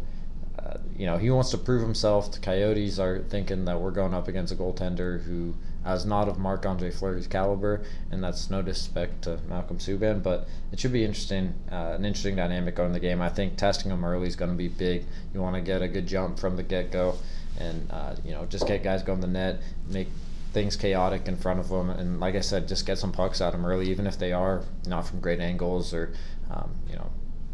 uh, 0.59 0.77
you 0.97 1.07
know, 1.07 1.17
he 1.17 1.31
wants 1.31 1.51
to 1.51 1.59
prove 1.59 1.83
himself. 1.83 2.31
The 2.31 2.41
Coyotes 2.41 2.99
are 2.99 3.21
thinking 3.21 3.65
that 3.65 3.81
we're 3.81 3.91
going 3.91 4.15
up 4.15 4.29
against 4.29 4.53
a 4.53 4.57
goaltender 4.57 5.23
who 5.23 5.55
as 5.85 6.07
not 6.07 6.29
of 6.29 6.39
Marc 6.39 6.65
Andre 6.65 6.91
Fleury's 6.91 7.27
caliber, 7.27 7.83
and 8.11 8.23
that's 8.23 8.51
no 8.51 8.63
disrespect 8.63 9.23
to 9.23 9.39
Malcolm 9.49 9.79
Subban, 9.79 10.23
but 10.23 10.49
it 10.71 10.79
should 10.79 10.93
be 10.93 11.05
interesting, 11.05 11.55
uh, 11.71 11.95
an 11.97 12.05
interesting 12.05 12.37
dynamic 12.37 12.79
on 12.79 12.93
the 12.93 13.01
game. 13.01 13.21
I 13.21 13.29
think 13.29 13.57
testing 13.57 13.91
him 13.91 14.05
early 14.05 14.29
is 14.29 14.37
going 14.37 14.51
to 14.51 14.57
be 14.57 14.69
big. 14.69 15.05
You 15.35 15.41
want 15.41 15.57
to 15.57 15.61
get 15.61 15.83
a 15.83 15.89
good 15.89 16.07
jump 16.07 16.39
from 16.39 16.57
the 16.57 16.63
get 16.63 16.93
go, 16.93 17.17
and 17.59 17.91
uh, 17.91 18.15
you 18.25 18.33
know 18.33 18.47
just 18.47 18.67
get 18.67 18.83
guys 18.83 19.03
going 19.03 19.21
the 19.21 19.27
net, 19.27 19.61
make 19.89 20.09
things 20.53 20.77
chaotic 20.77 21.27
in 21.27 21.37
front 21.37 21.59
of 21.59 21.69
them, 21.69 21.91
and 21.91 22.21
like 22.21 22.37
I 22.37 22.41
said, 22.41 22.69
just 22.69 22.87
get 22.87 22.99
some 22.99 23.13
pucks 23.13 23.41
at 23.41 23.53
them 23.53 23.65
early, 23.65 23.91
even 23.91 24.07
if 24.07 24.19
they 24.19 24.33
are 24.33 24.63
not 24.87 25.07
from 25.07 25.21
great 25.21 25.41
angles 25.41 25.93
or 25.93 26.13
um, 26.51 26.71
you 26.89 26.97
know 26.97 27.11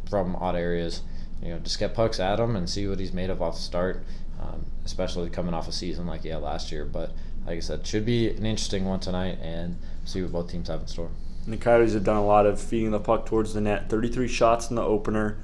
from 0.09 0.37
odd 0.37 0.57
areas. 0.57 1.03
You 1.43 1.51
know, 1.51 1.61
just 1.61 1.79
get 1.79 1.95
pucks 1.95 2.19
at 2.19 2.41
him 2.41 2.57
and 2.57 2.69
see 2.69 2.89
what 2.89 2.99
he's 2.99 3.13
made 3.13 3.31
of 3.31 3.41
off 3.41 3.55
the 3.55 3.63
start, 3.63 4.05
um, 4.41 4.67
especially 4.85 5.31
coming 5.31 5.55
off 5.55 5.69
a 5.69 5.73
season 5.73 6.05
like 6.05 6.23
he 6.23 6.31
had 6.31 6.43
last 6.43 6.73
year. 6.73 6.85
But 6.85 7.13
like 7.49 7.57
I 7.57 7.61
said, 7.61 7.87
should 7.87 8.05
be 8.05 8.29
an 8.29 8.45
interesting 8.45 8.85
one 8.85 9.01
tonight, 9.01 9.39
and 9.41 9.79
see 10.05 10.21
what 10.21 10.33
both 10.33 10.51
teams 10.51 10.69
have 10.69 10.83
in 10.83 10.87
store. 10.87 11.09
And 11.45 11.55
the 11.55 11.57
Coyotes 11.57 11.95
have 11.95 12.05
done 12.05 12.17
a 12.17 12.25
lot 12.25 12.45
of 12.45 12.61
feeding 12.61 12.91
the 12.91 13.01
puck 13.01 13.25
towards 13.25 13.55
the 13.55 13.61
net. 13.63 13.89
33 13.89 14.29
shots 14.29 14.69
in 14.69 14.77
the 14.77 14.83
opener, 14.83 15.39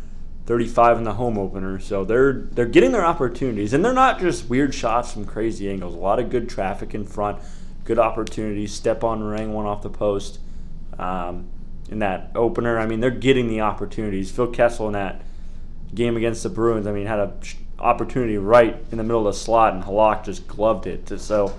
35 0.44 0.98
in 0.98 1.04
the 1.04 1.14
home 1.14 1.38
opener. 1.38 1.80
So 1.80 2.04
they're 2.04 2.32
they're 2.52 2.66
getting 2.66 2.92
their 2.92 3.06
opportunities, 3.06 3.72
and 3.72 3.82
they're 3.82 3.94
not 3.94 4.20
just 4.20 4.50
weird 4.50 4.74
shots 4.74 5.14
from 5.14 5.24
crazy 5.24 5.70
angles. 5.70 5.94
A 5.94 5.98
lot 5.98 6.18
of 6.18 6.28
good 6.28 6.46
traffic 6.46 6.94
in 6.94 7.06
front, 7.06 7.38
good 7.84 7.98
opportunities. 7.98 8.74
Stepan 8.74 9.24
rang 9.24 9.54
one 9.54 9.64
off 9.64 9.80
the 9.80 9.88
post. 9.88 10.40
Um, 10.98 11.48
in 11.88 12.00
that 12.00 12.32
opener, 12.34 12.78
I 12.78 12.86
mean, 12.86 13.00
they're 13.00 13.10
getting 13.10 13.48
the 13.48 13.62
opportunities. 13.62 14.30
Phil 14.30 14.48
Kessel 14.48 14.88
in 14.88 14.92
that 14.92 15.22
game 15.94 16.18
against 16.18 16.42
the 16.42 16.48
Bruins, 16.50 16.86
I 16.86 16.92
mean, 16.92 17.06
had 17.06 17.18
a 17.18 17.32
opportunity 17.78 18.36
right 18.36 18.76
in 18.90 18.98
the 18.98 19.04
middle 19.04 19.26
of 19.26 19.34
the 19.34 19.38
slot, 19.38 19.72
and 19.72 19.82
Halak 19.82 20.24
just 20.24 20.46
gloved 20.46 20.86
it. 20.86 21.18
So 21.18 21.58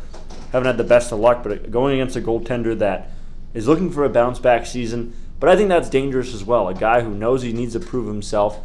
haven't 0.55 0.67
had 0.67 0.77
the 0.77 0.83
best 0.83 1.11
of 1.11 1.19
luck, 1.19 1.43
but 1.43 1.71
going 1.71 1.99
against 1.99 2.15
a 2.15 2.21
goaltender 2.21 2.77
that 2.79 3.11
is 3.53 3.67
looking 3.67 3.91
for 3.91 4.03
a 4.03 4.09
bounce 4.09 4.39
back 4.39 4.65
season. 4.65 5.15
But 5.39 5.49
I 5.49 5.55
think 5.55 5.69
that's 5.69 5.89
dangerous 5.89 6.33
as 6.33 6.43
well. 6.43 6.67
A 6.67 6.73
guy 6.73 7.01
who 7.01 7.13
knows 7.13 7.41
he 7.41 7.53
needs 7.53 7.73
to 7.73 7.79
prove 7.79 8.07
himself, 8.07 8.59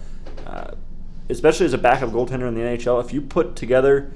uh, 0.47 0.73
especially 1.28 1.66
as 1.66 1.73
a 1.73 1.78
backup 1.78 2.11
goaltender 2.11 2.49
in 2.49 2.54
the 2.54 2.61
NHL. 2.61 3.04
If 3.04 3.12
you 3.12 3.20
put 3.20 3.56
together 3.56 4.12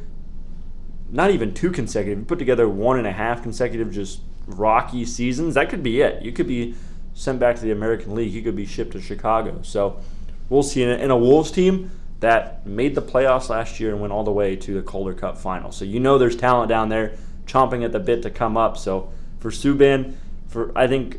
not 1.14 1.30
even 1.30 1.54
two 1.54 1.70
consecutive. 1.70 2.18
You 2.18 2.24
put 2.24 2.40
together 2.40 2.68
one 2.68 2.98
and 2.98 3.06
a 3.06 3.12
half 3.12 3.42
consecutive 3.42 3.92
just 3.92 4.20
rocky 4.46 5.04
seasons. 5.04 5.54
That 5.54 5.70
could 5.70 5.82
be 5.82 6.00
it. 6.00 6.22
You 6.22 6.32
could 6.32 6.48
be 6.48 6.74
sent 7.14 7.38
back 7.38 7.54
to 7.56 7.62
the 7.62 7.70
American 7.70 8.16
League. 8.16 8.32
You 8.32 8.42
could 8.42 8.56
be 8.56 8.66
shipped 8.66 8.92
to 8.92 9.00
Chicago. 9.00 9.60
So 9.62 10.00
we'll 10.48 10.64
see. 10.64 10.82
In 10.82 11.10
a, 11.12 11.16
Wolves 11.16 11.52
team 11.52 11.92
that 12.18 12.66
made 12.66 12.96
the 12.96 13.02
playoffs 13.02 13.48
last 13.48 13.78
year 13.78 13.90
and 13.92 14.00
went 14.00 14.12
all 14.12 14.24
the 14.24 14.32
way 14.32 14.56
to 14.56 14.74
the 14.74 14.82
Calder 14.82 15.14
Cup 15.14 15.38
final. 15.38 15.70
So 15.70 15.84
you 15.84 16.00
know 16.00 16.18
there's 16.18 16.36
talent 16.36 16.68
down 16.68 16.88
there 16.88 17.16
chomping 17.46 17.84
at 17.84 17.92
the 17.92 18.00
bit 18.00 18.22
to 18.22 18.30
come 18.30 18.56
up. 18.56 18.76
So 18.76 19.12
for 19.40 19.50
Subban, 19.50 20.14
for 20.48 20.76
I 20.76 20.86
think 20.86 21.16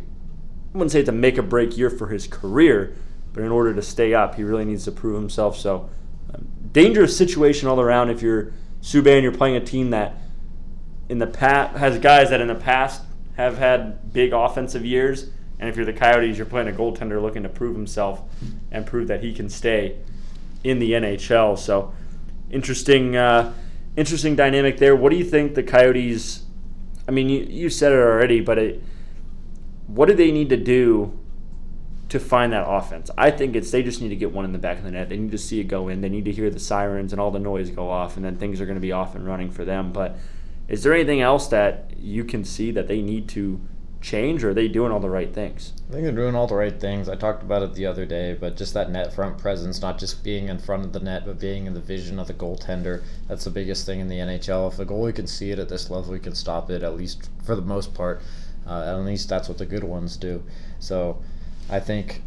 I 0.73 0.77
wouldn't 0.77 0.91
say 0.91 0.99
it's 0.99 1.09
a 1.09 1.13
make 1.13 1.37
or 1.37 1.41
break 1.41 1.77
year 1.77 1.89
for 1.89 2.07
his 2.07 2.27
career, 2.27 2.95
but 3.33 3.43
in 3.43 3.51
order 3.51 3.73
to 3.73 3.81
stay 3.81 4.13
up, 4.13 4.35
he 4.35 4.43
really 4.43 4.65
needs 4.65 4.85
to 4.85 4.91
prove 4.91 5.15
himself. 5.15 5.57
So 5.57 5.89
um, 6.33 6.47
dangerous 6.71 7.17
situation 7.17 7.67
all 7.67 7.79
around 7.79 8.09
if 8.09 8.21
you're 8.21 8.53
Subban, 8.81 9.23
you're 9.23 9.31
playing 9.31 9.55
a 9.55 9.65
team 9.65 9.89
that 9.91 10.17
in 11.09 11.19
the 11.19 11.27
past 11.27 11.77
has 11.77 11.97
guys 11.99 12.29
that 12.29 12.41
in 12.41 12.47
the 12.47 12.55
past 12.55 13.03
have 13.35 13.57
had 13.57 14.13
big 14.13 14.33
offensive 14.33 14.85
years, 14.85 15.29
and 15.59 15.69
if 15.69 15.75
you're 15.75 15.85
the 15.85 15.93
Coyotes, 15.93 16.37
you're 16.37 16.45
playing 16.45 16.67
a 16.67 16.71
goaltender 16.71 17.21
looking 17.21 17.43
to 17.43 17.49
prove 17.49 17.75
himself 17.75 18.21
and 18.71 18.85
prove 18.85 19.07
that 19.07 19.23
he 19.23 19.33
can 19.33 19.49
stay 19.49 19.97
in 20.63 20.79
the 20.79 20.91
NHL. 20.91 21.57
So 21.57 21.93
interesting, 22.49 23.15
uh, 23.15 23.53
interesting 23.95 24.35
dynamic 24.35 24.77
there. 24.77 24.95
What 24.95 25.11
do 25.11 25.17
you 25.17 25.23
think 25.23 25.55
the 25.55 25.63
Coyotes? 25.63 26.43
I 27.07 27.11
mean, 27.11 27.29
you, 27.29 27.45
you 27.49 27.69
said 27.69 27.91
it 27.91 27.99
already, 27.99 28.41
but 28.41 28.57
it, 28.57 28.83
what 29.87 30.07
do 30.07 30.15
they 30.15 30.31
need 30.31 30.49
to 30.49 30.57
do 30.57 31.19
to 32.09 32.19
find 32.19 32.53
that 32.53 32.65
offense. 32.67 33.09
I 33.17 33.31
think 33.31 33.55
it's 33.55 33.71
they 33.71 33.83
just 33.83 34.01
need 34.01 34.09
to 34.09 34.15
get 34.15 34.31
one 34.31 34.45
in 34.45 34.51
the 34.51 34.59
back 34.59 34.77
of 34.77 34.83
the 34.83 34.91
net. 34.91 35.09
They 35.09 35.17
need 35.17 35.31
to 35.31 35.37
see 35.37 35.59
it 35.59 35.65
go 35.65 35.87
in. 35.87 36.01
They 36.01 36.09
need 36.09 36.25
to 36.25 36.31
hear 36.31 36.49
the 36.49 36.59
sirens 36.59 37.11
and 37.11 37.19
all 37.19 37.31
the 37.31 37.39
noise 37.39 37.69
go 37.69 37.89
off, 37.89 38.15
and 38.15 38.23
then 38.23 38.37
things 38.37 38.61
are 38.61 38.65
going 38.65 38.77
to 38.77 38.81
be 38.81 38.91
off 38.91 39.15
and 39.15 39.25
running 39.25 39.49
for 39.49 39.65
them. 39.65 39.91
But 39.91 40.17
is 40.67 40.83
there 40.83 40.93
anything 40.93 41.21
else 41.21 41.47
that 41.47 41.91
you 41.97 42.23
can 42.23 42.45
see 42.45 42.71
that 42.71 42.87
they 42.87 43.01
need 43.01 43.27
to 43.29 43.59
change, 44.05 44.43
or 44.43 44.51
are 44.51 44.53
they 44.53 44.67
doing 44.67 44.91
all 44.91 44.99
the 44.99 45.09
right 45.09 45.33
things? 45.33 45.73
I 45.89 45.93
think 45.93 46.03
they're 46.03 46.11
doing 46.11 46.35
all 46.35 46.45
the 46.45 46.55
right 46.55 46.79
things. 46.79 47.09
I 47.09 47.15
talked 47.15 47.41
about 47.41 47.63
it 47.63 47.73
the 47.73 47.87
other 47.87 48.05
day, 48.05 48.37
but 48.39 48.55
just 48.55 48.75
that 48.75 48.91
net 48.91 49.13
front 49.13 49.39
presence, 49.39 49.81
not 49.81 49.97
just 49.97 50.23
being 50.23 50.47
in 50.47 50.59
front 50.59 50.85
of 50.85 50.93
the 50.93 50.99
net, 50.99 51.25
but 51.25 51.39
being 51.39 51.65
in 51.65 51.73
the 51.73 51.81
vision 51.81 52.19
of 52.19 52.27
the 52.27 52.33
goaltender. 52.33 53.03
That's 53.27 53.43
the 53.43 53.49
biggest 53.49 53.85
thing 53.85 53.99
in 53.99 54.07
the 54.07 54.17
NHL. 54.17 54.71
If 54.71 54.77
the 54.77 54.85
goalie 54.85 55.15
can 55.15 55.25
see 55.25 55.49
it 55.49 55.57
at 55.57 55.69
this 55.69 55.89
level, 55.89 56.13
he 56.13 56.19
can 56.19 56.35
stop 56.35 56.69
it, 56.69 56.83
at 56.83 56.95
least 56.95 57.29
for 57.43 57.55
the 57.55 57.63
most 57.63 57.95
part. 57.95 58.21
Uh, 58.67 58.83
at 58.85 59.05
least 59.05 59.27
that's 59.27 59.49
what 59.49 59.57
the 59.57 59.65
good 59.65 59.83
ones 59.83 60.17
do. 60.17 60.43
So 60.79 61.21
I 61.69 61.79
think 61.79 62.21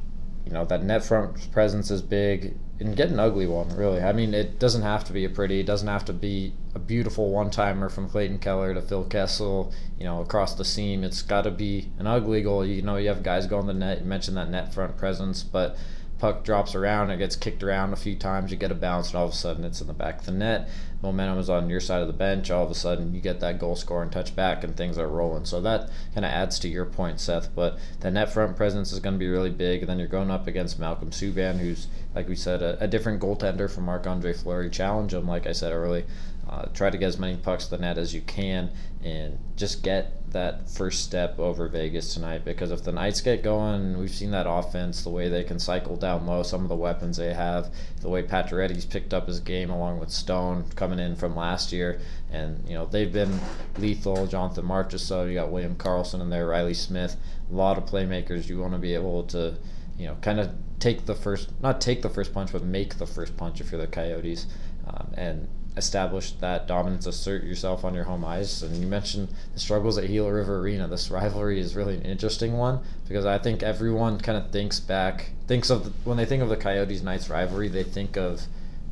you 0.44 0.52
know 0.52 0.64
that 0.64 0.82
net 0.82 1.04
front 1.04 1.50
presence 1.52 1.90
is 1.90 2.02
big 2.02 2.56
and 2.80 2.96
get 2.96 3.10
an 3.10 3.18
ugly 3.18 3.46
one 3.46 3.74
really. 3.76 4.00
I 4.00 4.12
mean 4.12 4.34
it 4.34 4.58
doesn't 4.58 4.82
have 4.82 5.04
to 5.04 5.12
be 5.12 5.24
a 5.24 5.30
pretty 5.30 5.60
it 5.60 5.66
doesn't 5.66 5.88
have 5.88 6.04
to 6.06 6.12
be 6.12 6.52
a 6.74 6.78
beautiful 6.78 7.30
one-timer 7.30 7.88
from 7.88 8.08
clayton 8.08 8.38
keller 8.38 8.74
to 8.74 8.82
phil 8.82 9.04
kessel 9.04 9.72
you 9.98 10.04
know 10.04 10.20
across 10.20 10.54
the 10.54 10.64
seam. 10.64 11.04
It's 11.04 11.22
got 11.22 11.42
to 11.42 11.50
be 11.50 11.88
an 11.98 12.06
ugly 12.06 12.42
goal. 12.42 12.64
You 12.64 12.82
know 12.82 12.96
you 12.96 13.08
have 13.08 13.22
guys 13.22 13.46
go 13.46 13.58
on 13.58 13.66
the 13.66 13.74
net 13.74 14.00
you 14.00 14.06
mentioned 14.06 14.36
that 14.36 14.50
net 14.50 14.72
front 14.72 14.96
presence 14.96 15.42
but 15.42 15.76
puck 16.18 16.44
drops 16.44 16.74
around, 16.74 17.10
it 17.10 17.18
gets 17.18 17.36
kicked 17.36 17.62
around 17.62 17.92
a 17.92 17.96
few 17.96 18.16
times, 18.16 18.50
you 18.50 18.56
get 18.56 18.72
a 18.72 18.74
bounce, 18.74 19.08
and 19.08 19.16
all 19.16 19.26
of 19.26 19.32
a 19.32 19.36
sudden 19.36 19.64
it's 19.64 19.80
in 19.80 19.86
the 19.86 19.92
back 19.92 20.20
of 20.20 20.26
the 20.26 20.32
net. 20.32 20.68
Momentum 21.00 21.38
is 21.38 21.48
on 21.48 21.70
your 21.70 21.78
side 21.78 22.02
of 22.02 22.08
the 22.08 22.12
bench. 22.12 22.50
All 22.50 22.64
of 22.64 22.70
a 22.72 22.74
sudden 22.74 23.14
you 23.14 23.20
get 23.20 23.38
that 23.38 23.60
goal 23.60 23.76
score 23.76 24.02
and 24.02 24.10
touch 24.10 24.34
back, 24.34 24.64
and 24.64 24.76
things 24.76 24.98
are 24.98 25.06
rolling. 25.06 25.44
So 25.44 25.60
that 25.60 25.88
kind 26.12 26.24
of 26.24 26.32
adds 26.32 26.58
to 26.60 26.68
your 26.68 26.86
point, 26.86 27.20
Seth. 27.20 27.54
But 27.54 27.78
the 28.00 28.10
net 28.10 28.32
front 28.32 28.56
presence 28.56 28.92
is 28.92 28.98
going 28.98 29.14
to 29.14 29.18
be 29.18 29.28
really 29.28 29.50
big. 29.50 29.80
And 29.80 29.88
then 29.88 30.00
you're 30.00 30.08
going 30.08 30.30
up 30.30 30.48
against 30.48 30.78
Malcolm 30.80 31.10
Subban, 31.10 31.58
who's, 31.58 31.86
like 32.16 32.28
we 32.28 32.34
said, 32.34 32.62
a, 32.62 32.82
a 32.82 32.88
different 32.88 33.22
goaltender 33.22 33.70
from 33.72 33.84
Marc 33.84 34.08
Andre 34.08 34.32
Fleury. 34.32 34.70
Challenge 34.70 35.14
him, 35.14 35.28
like 35.28 35.46
I 35.46 35.52
said 35.52 35.72
early. 35.72 36.04
Uh, 36.48 36.64
try 36.72 36.88
to 36.88 36.96
get 36.96 37.06
as 37.06 37.18
many 37.18 37.36
pucks 37.36 37.66
to 37.66 37.70
the 37.72 37.78
net 37.78 37.98
as 37.98 38.14
you 38.14 38.22
can 38.22 38.70
and 39.04 39.38
just 39.54 39.82
get 39.82 40.18
that 40.32 40.68
first 40.68 41.04
step 41.04 41.38
over 41.38 41.68
Vegas 41.68 42.14
tonight 42.14 42.44
because 42.44 42.70
if 42.70 42.82
the 42.84 42.92
Knights 42.92 43.20
get 43.20 43.42
going, 43.42 43.98
we've 43.98 44.10
seen 44.10 44.30
that 44.30 44.48
offense, 44.48 45.02
the 45.02 45.10
way 45.10 45.28
they 45.28 45.44
can 45.44 45.58
cycle 45.58 45.96
down 45.96 46.26
low, 46.26 46.42
some 46.42 46.62
of 46.62 46.68
the 46.68 46.76
weapons 46.76 47.16
they 47.16 47.32
have, 47.32 47.70
the 48.00 48.08
way 48.08 48.22
Pacioretty's 48.22 48.84
picked 48.84 49.14
up 49.14 49.26
his 49.26 49.40
game 49.40 49.70
along 49.70 50.00
with 50.00 50.10
Stone 50.10 50.64
coming 50.74 50.98
in 50.98 51.16
from 51.16 51.36
last 51.36 51.72
year, 51.72 52.00
and 52.30 52.62
you 52.66 52.74
know 52.74 52.86
they've 52.86 53.12
been 53.12 53.38
lethal. 53.78 54.26
Jonathan 54.26 54.64
Marchessault, 54.64 55.28
you 55.28 55.34
got 55.34 55.50
William 55.50 55.76
Karlsson 55.76 56.20
in 56.20 56.30
there, 56.30 56.46
Riley 56.46 56.74
Smith, 56.74 57.16
a 57.50 57.54
lot 57.54 57.78
of 57.78 57.84
playmakers. 57.84 58.48
You 58.48 58.58
want 58.58 58.72
to 58.72 58.78
be 58.78 58.94
able 58.94 59.22
to, 59.24 59.54
you 59.98 60.06
know, 60.06 60.16
kind 60.20 60.40
of 60.40 60.50
take 60.78 61.06
the 61.06 61.14
first, 61.14 61.50
not 61.60 61.80
take 61.80 62.02
the 62.02 62.10
first 62.10 62.32
punch, 62.32 62.52
but 62.52 62.62
make 62.62 62.96
the 62.98 63.06
first 63.06 63.36
punch 63.36 63.60
if 63.60 63.72
you're 63.72 63.80
the 63.80 63.86
Coyotes, 63.86 64.46
um, 64.86 65.12
and 65.14 65.48
establish 65.78 66.32
that 66.32 66.66
dominance, 66.66 67.06
assert 67.06 67.44
yourself 67.44 67.84
on 67.84 67.94
your 67.94 68.04
home 68.04 68.24
ice. 68.24 68.62
And 68.62 68.76
you 68.76 68.86
mentioned 68.86 69.28
the 69.54 69.60
struggles 69.60 69.96
at 69.96 70.06
Gila 70.06 70.32
River 70.32 70.58
Arena. 70.58 70.86
This 70.88 71.10
rivalry 71.10 71.58
is 71.60 71.74
really 71.74 71.94
an 71.94 72.02
interesting 72.02 72.58
one 72.58 72.80
because 73.08 73.24
I 73.24 73.38
think 73.38 73.62
everyone 73.62 74.18
kind 74.18 74.36
of 74.36 74.50
thinks 74.50 74.80
back, 74.80 75.30
thinks 75.46 75.70
of 75.70 75.84
the, 75.84 75.90
when 76.04 76.16
they 76.16 76.26
think 76.26 76.42
of 76.42 76.48
the 76.48 76.56
Coyotes 76.56 77.02
Knights 77.02 77.30
rivalry, 77.30 77.68
they 77.68 77.84
think 77.84 78.16
of 78.16 78.42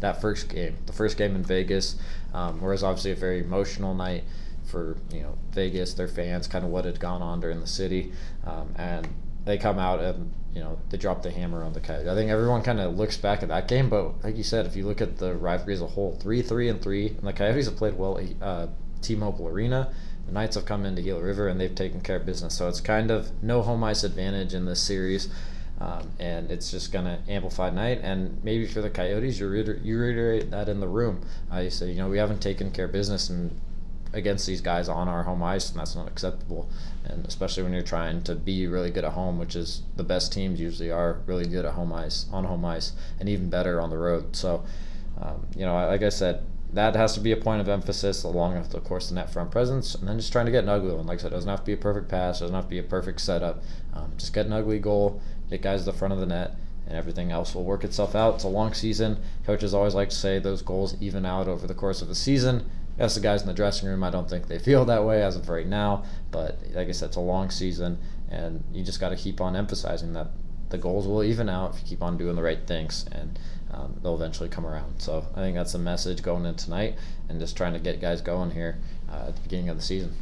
that 0.01 0.21
first 0.21 0.49
game, 0.49 0.77
the 0.87 0.93
first 0.93 1.17
game 1.17 1.35
in 1.35 1.43
Vegas, 1.43 1.97
um, 2.33 2.61
whereas 2.61 2.83
obviously 2.83 3.13
a 3.13 3.17
very 3.17 3.41
emotional 3.41 3.95
night 3.95 4.25
for 4.65 4.97
you 5.13 5.23
know 5.23 5.39
Vegas, 5.53 5.95
their 5.95 6.09
fans, 6.09 6.47
kind 6.47 6.65
of 6.65 6.71
what 6.71 6.85
had 6.85 7.01
gone 7.01 7.23
on 7.23 7.41
during 7.41 7.61
the 7.61 7.67
city, 7.67 8.13
um, 8.45 8.75
and 8.77 9.09
they 9.45 9.57
come 9.57 9.79
out 9.79 10.01
and 10.01 10.33
you 10.57 10.63
know 10.63 10.79
they 10.89 10.97
dropped 10.97 11.23
the 11.23 11.31
hammer 11.31 11.63
on 11.63 11.75
the 11.75 11.81
Coyotes. 11.81 12.09
I 12.09 12.15
think 12.15 12.31
everyone 12.31 12.63
kind 12.63 12.81
of 12.81 12.97
looks 12.97 13.17
back 13.17 13.43
at 13.43 13.49
that 13.51 13.69
game, 13.69 13.89
but 13.91 14.25
like 14.25 14.37
you 14.37 14.43
said, 14.43 14.67
if 14.67 14.75
you 14.75 14.87
look 14.87 15.01
at 15.01 15.19
the 15.19 15.35
rivalry 15.35 15.75
as 15.75 15.83
a 15.83 15.87
whole, 15.87 16.17
three, 16.21 16.43
three, 16.43 16.69
and 16.69 16.83
three, 16.83 17.09
and 17.09 17.23
the 17.23 17.33
Coyotes 17.33 17.67
have 17.67 17.77
played 17.77 17.95
well. 17.95 18.19
Uh, 18.41 18.67
T-Mobile 19.03 19.49
Arena. 19.49 19.93
The 20.27 20.33
Knights 20.33 20.57
have 20.57 20.67
come 20.67 20.85
into 20.85 21.03
Gila 21.03 21.23
River 21.23 21.49
and 21.49 21.61
they've 21.61 21.75
taken 21.75 22.01
care 22.01 22.17
of 22.17 22.27
business. 22.27 22.57
So 22.57 22.69
it's 22.69 22.81
kind 22.81 23.11
of 23.11 23.43
no 23.43 23.63
home 23.63 23.85
ice 23.85 24.03
advantage 24.03 24.55
in 24.55 24.65
this 24.65 24.81
series. 24.81 25.29
Um, 25.79 26.11
and 26.19 26.51
it's 26.51 26.71
just 26.71 26.91
going 26.91 27.05
to 27.05 27.19
amplify 27.29 27.71
night. 27.71 28.01
And 28.03 28.43
maybe 28.43 28.67
for 28.67 28.81
the 28.81 28.91
Coyotes, 28.91 29.39
you, 29.39 29.49
reiter- 29.49 29.81
you 29.83 29.99
reiterate 29.99 30.51
that 30.51 30.69
in 30.69 30.81
the 30.81 30.89
room. 30.89 31.21
Uh, 31.51 31.69
say, 31.69 31.91
you 31.91 31.99
know, 31.99 32.09
we 32.09 32.19
haven't 32.19 32.41
taken 32.41 32.71
care 32.71 32.87
of 32.87 32.93
business 32.93 33.29
and 33.29 33.61
against 34.17 34.47
these 34.47 34.61
guys 34.61 34.89
on 34.89 35.09
our 35.09 35.23
home 35.23 35.43
ice, 35.43 35.71
and 35.71 35.79
that's 35.79 35.95
not 35.95 36.09
acceptable. 36.09 36.69
And 37.05 37.25
especially 37.27 37.63
when 37.63 37.73
you're 37.73 37.83
trying 37.83 38.23
to 38.23 38.35
be 38.35 38.67
really 38.67 38.91
good 38.91 39.05
at 39.05 39.13
home, 39.13 39.39
which 39.39 39.55
is 39.55 39.83
the 39.97 40.03
best 40.03 40.33
teams 40.33 40.59
usually 40.59 40.91
are 40.91 41.21
really 41.27 41.47
good 41.47 41.65
at 41.65 41.75
home 41.75 41.93
ice, 41.93 42.27
on 42.33 42.45
home 42.45 42.65
ice, 42.65 42.93
and 43.21 43.29
even 43.29 43.51
better 43.51 43.81
on 43.81 43.91
the 43.91 43.99
road. 43.99 44.35
So, 44.35 44.65
um, 45.21 45.47
you 45.55 45.65
know, 45.65 45.75
like 45.75 46.03
I 46.03 46.09
said, 46.09 46.45
that 46.73 46.97
has 46.97 47.15
to 47.15 47.21
be 47.21 47.33
a 47.33 47.37
point 47.37 47.61
of 47.61 47.69
emphasis 47.69 48.25
along 48.25 48.59
with, 48.59 48.75
of 48.75 48.83
course, 48.85 49.09
the 49.09 49.15
net 49.15 49.31
front 49.31 49.51
presence, 49.51 49.95
and 49.95 50.09
then 50.09 50.19
just 50.19 50.33
trying 50.33 50.47
to 50.47 50.53
get 50.53 50.65
an 50.65 50.71
ugly 50.71 50.93
one. 50.93 51.07
Like 51.07 51.21
I 51.21 51.23
said, 51.23 51.33
it 51.33 51.37
doesn't 51.37 51.49
have 51.49 51.61
to 51.61 51.67
be 51.67 51.75
a 51.75 51.77
perfect 51.77 52.09
pass, 52.09 52.41
it 52.41 52.45
doesn't 52.45 52.57
have 52.57 52.65
to 52.65 52.71
be 52.71 52.79
a 52.79 52.83
perfect 52.83 53.21
setup. 53.21 53.63
Um, 53.93 54.13
just 54.17 54.33
get 54.33 54.47
an 54.47 54.53
ugly 54.53 54.79
goal, 54.79 55.21
get 55.51 55.63
guys 55.63 55.81
to 55.81 55.93
the 55.93 55.97
front 55.97 56.13
of 56.13 56.21
the 56.21 56.27
net, 56.27 56.57
and 56.87 56.97
everything 56.97 57.33
else 57.33 57.55
will 57.55 57.65
work 57.65 57.85
itself 57.85 58.15
out. 58.15 58.37
It's 58.37 58.45
a 58.45 58.49
long 58.49 58.73
season. 58.73 59.19
Coaches 59.45 59.75
always 59.75 59.95
like 59.95 60.09
to 60.11 60.17
say 60.17 60.39
those 60.39 60.63
goals 60.63 60.97
even 61.01 61.27
out 61.27 61.49
over 61.49 61.67
the 61.67 61.75
course 61.75 62.01
of 62.03 62.09
the 62.09 62.15
season. 62.15 62.69
Yes, 62.99 63.15
the 63.15 63.21
guys 63.21 63.43
in 63.43 63.47
the 63.47 63.55
dressing 63.55 63.89
room, 63.89 64.03
I 64.03 64.11
don't 64.11 64.29
think 64.29 64.49
they 64.49 64.59
feel 64.59 64.85
that 64.87 65.05
way 65.05 65.23
as 65.23 65.37
of 65.37 65.49
right 65.49 65.67
now. 65.67 66.05
But 66.31 66.61
like 66.73 66.89
I 66.89 66.93
said, 66.93 67.09
it's 67.09 67.17
a 67.17 67.21
long 67.21 67.51
season, 67.51 67.99
and 68.31 68.65
you 68.73 68.83
just 68.83 69.01
got 69.01 69.11
to 69.11 69.17
keep 69.17 69.41
on 69.41 69.55
emphasizing 69.55 70.15
that 70.15 70.29
the 70.71 70.79
goals 70.79 71.07
will 71.07 71.23
even 71.23 71.49
out 71.49 71.75
if 71.75 71.83
you 71.83 71.87
keep 71.87 72.03
on 72.03 72.17
doing 72.17 72.37
the 72.37 72.43
right 72.43 72.67
things, 72.67 73.07
and 73.13 73.39
um, 73.71 73.99
they'll 74.03 74.15
eventually 74.15 74.49
come 74.49 74.67
around. 74.67 75.01
So 75.01 75.27
I 75.35 75.41
think 75.41 75.57
that's 75.57 75.73
the 75.73 75.79
message 75.79 76.23
going 76.23 76.47
in 76.47 76.55
tonight, 76.55 76.97
and 77.29 77.39
just 77.39 77.57
trying 77.57 77.75
to 77.75 77.79
get 77.79 78.01
guys 78.01 78.23
going 78.23 78.53
here 78.53 78.79
uh, 79.13 79.27
at 79.29 79.37
the 79.37 79.43
beginning 79.43 79.69
of 79.69 79.77
the 79.77 79.83
season. 79.83 80.15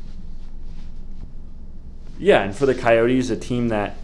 Yeah, 2.19 2.43
and 2.43 2.55
for 2.55 2.67
the 2.67 2.75
Coyotes, 2.75 3.31
a 3.31 3.37
team 3.37 3.69
that 3.69 3.97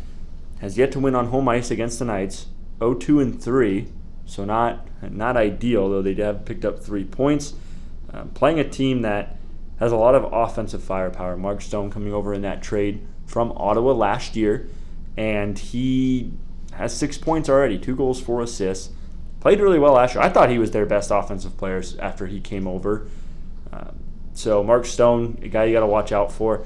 has 0.60 0.78
yet 0.78 0.92
to 0.92 1.00
win 1.00 1.14
on 1.14 1.26
home 1.26 1.48
ice 1.48 1.70
against 1.70 1.98
the 1.98 2.04
Knights, 2.04 2.46
0-2 2.78 3.22
and 3.22 3.42
3, 3.42 3.88
so 4.26 4.44
not 4.44 4.86
not 5.02 5.36
ideal. 5.36 5.88
Though 5.88 6.02
they 6.02 6.14
have 6.14 6.44
picked 6.44 6.64
up 6.64 6.78
three 6.78 7.04
points 7.04 7.54
um, 8.12 8.30
playing 8.30 8.58
a 8.58 8.68
team 8.68 9.02
that 9.02 9.36
has 9.78 9.92
a 9.92 9.96
lot 9.96 10.14
of 10.14 10.32
offensive 10.32 10.82
firepower. 10.82 11.36
Mark 11.36 11.62
Stone 11.62 11.90
coming 11.90 12.12
over 12.12 12.34
in 12.34 12.42
that 12.42 12.62
trade 12.62 13.06
from 13.26 13.52
Ottawa 13.56 13.92
last 13.92 14.36
year, 14.36 14.68
and 15.16 15.58
he 15.58 16.32
has 16.72 16.96
six 16.96 17.16
points 17.16 17.48
already, 17.48 17.78
two 17.78 17.96
goals, 17.96 18.20
four 18.20 18.42
assists. 18.42 18.90
Played 19.40 19.60
really 19.60 19.78
well 19.78 19.94
last 19.94 20.14
year. 20.14 20.22
I 20.22 20.28
thought 20.28 20.50
he 20.50 20.58
was 20.58 20.70
their 20.70 20.84
best 20.84 21.10
offensive 21.10 21.56
player 21.56 21.82
after 21.98 22.26
he 22.26 22.40
came 22.40 22.66
over. 22.66 23.08
Um, 23.72 23.98
so 24.34 24.62
Mark 24.62 24.84
Stone, 24.84 25.38
a 25.42 25.48
guy 25.48 25.64
you 25.64 25.72
got 25.72 25.80
to 25.80 25.86
watch 25.86 26.12
out 26.12 26.30
for. 26.30 26.64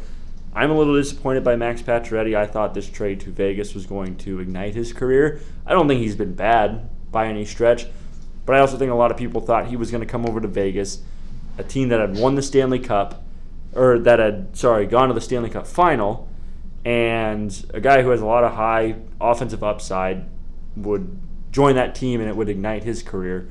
I'm 0.56 0.70
a 0.70 0.76
little 0.76 0.96
disappointed 0.96 1.44
by 1.44 1.56
Max 1.56 1.82
Pacioretty. 1.82 2.36
I 2.36 2.46
thought 2.46 2.74
this 2.74 2.88
trade 2.88 3.20
to 3.20 3.30
Vegas 3.30 3.74
was 3.74 3.86
going 3.86 4.16
to 4.18 4.40
ignite 4.40 4.74
his 4.74 4.92
career. 4.92 5.40
I 5.66 5.72
don't 5.72 5.88
think 5.88 6.00
he's 6.00 6.16
been 6.16 6.34
bad 6.34 6.88
by 7.10 7.26
any 7.26 7.44
stretch, 7.44 7.86
but 8.46 8.56
I 8.56 8.60
also 8.60 8.76
think 8.76 8.90
a 8.90 8.94
lot 8.94 9.10
of 9.10 9.16
people 9.16 9.40
thought 9.40 9.66
he 9.66 9.76
was 9.76 9.90
going 9.90 10.00
to 10.00 10.06
come 10.06 10.26
over 10.26 10.40
to 10.40 10.48
Vegas 10.48 11.02
a 11.58 11.64
team 11.64 11.88
that 11.88 12.00
had 12.00 12.16
won 12.18 12.34
the 12.34 12.42
Stanley 12.42 12.78
Cup, 12.78 13.22
or 13.74 13.98
that 13.98 14.18
had, 14.18 14.56
sorry, 14.56 14.86
gone 14.86 15.08
to 15.08 15.14
the 15.14 15.20
Stanley 15.20 15.50
Cup 15.50 15.66
final, 15.66 16.28
and 16.84 17.64
a 17.72 17.80
guy 17.80 18.02
who 18.02 18.10
has 18.10 18.20
a 18.20 18.26
lot 18.26 18.44
of 18.44 18.52
high 18.52 18.96
offensive 19.20 19.64
upside 19.64 20.26
would 20.76 21.18
join 21.50 21.76
that 21.76 21.94
team 21.94 22.20
and 22.20 22.28
it 22.28 22.36
would 22.36 22.48
ignite 22.48 22.82
his 22.82 23.02
career. 23.02 23.48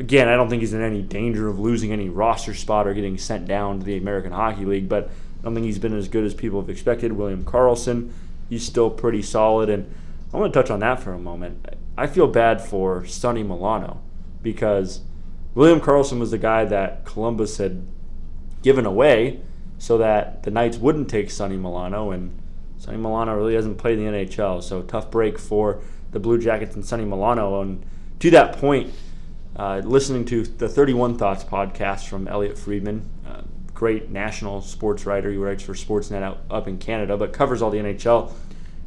again, 0.00 0.28
I 0.28 0.34
don't 0.34 0.48
think 0.48 0.60
he's 0.62 0.72
in 0.72 0.82
any 0.82 1.02
danger 1.02 1.48
of 1.48 1.60
losing 1.60 1.92
any 1.92 2.08
roster 2.08 2.54
spot 2.54 2.86
or 2.86 2.94
getting 2.94 3.18
sent 3.18 3.46
down 3.46 3.80
to 3.80 3.84
the 3.84 3.96
American 3.96 4.32
Hockey 4.32 4.64
League, 4.64 4.88
but 4.88 5.10
I 5.40 5.42
don't 5.42 5.54
think 5.54 5.66
he's 5.66 5.78
been 5.78 5.96
as 5.96 6.08
good 6.08 6.24
as 6.24 6.34
people 6.34 6.60
have 6.60 6.70
expected. 6.70 7.12
William 7.12 7.44
Karlsson, 7.44 8.10
he's 8.48 8.64
still 8.64 8.90
pretty 8.90 9.22
solid, 9.22 9.68
and 9.68 9.92
I 10.32 10.38
want 10.38 10.52
to 10.52 10.58
touch 10.58 10.70
on 10.70 10.80
that 10.80 11.00
for 11.00 11.12
a 11.12 11.18
moment. 11.18 11.66
I 11.98 12.06
feel 12.06 12.26
bad 12.26 12.62
for 12.62 13.04
Sonny 13.06 13.42
Milano 13.42 14.00
because 14.42 15.02
William 15.54 15.80
Karlsson 15.80 16.18
was 16.18 16.30
the 16.30 16.38
guy 16.38 16.64
that 16.64 17.04
Columbus 17.04 17.58
had 17.58 17.86
given 18.62 18.86
away 18.86 19.40
so 19.78 19.98
that 19.98 20.42
the 20.42 20.50
Knights 20.50 20.76
wouldn't 20.76 21.08
take 21.08 21.30
Sonny 21.30 21.56
Milano, 21.56 22.10
and 22.10 22.38
Sonny 22.76 22.98
Milano 22.98 23.34
really 23.34 23.54
hasn't 23.54 23.78
played 23.78 23.98
in 23.98 24.04
the 24.04 24.18
NHL, 24.18 24.62
so 24.62 24.82
tough 24.82 25.10
break 25.10 25.38
for 25.38 25.82
the 26.12 26.20
Blue 26.20 26.38
Jackets 26.38 26.74
and 26.74 26.84
Sonny 26.84 27.04
Milano. 27.04 27.62
And 27.62 27.84
to 28.20 28.30
that 28.30 28.58
point, 28.58 28.92
uh, 29.56 29.80
listening 29.84 30.24
to 30.26 30.44
the 30.44 30.68
31 30.68 31.16
Thoughts 31.16 31.44
podcast 31.44 32.08
from 32.08 32.28
Elliotte 32.28 32.58
Friedman, 32.58 33.08
uh, 33.26 33.42
great 33.74 34.10
national 34.10 34.60
sports 34.60 35.06
writer. 35.06 35.30
He 35.30 35.38
writes 35.38 35.62
for 35.62 35.72
Sportsnet 35.72 36.22
out, 36.22 36.40
up 36.50 36.68
in 36.68 36.78
Canada, 36.78 37.16
but 37.16 37.32
covers 37.32 37.62
all 37.62 37.70
the 37.70 37.78
NHL. 37.78 38.32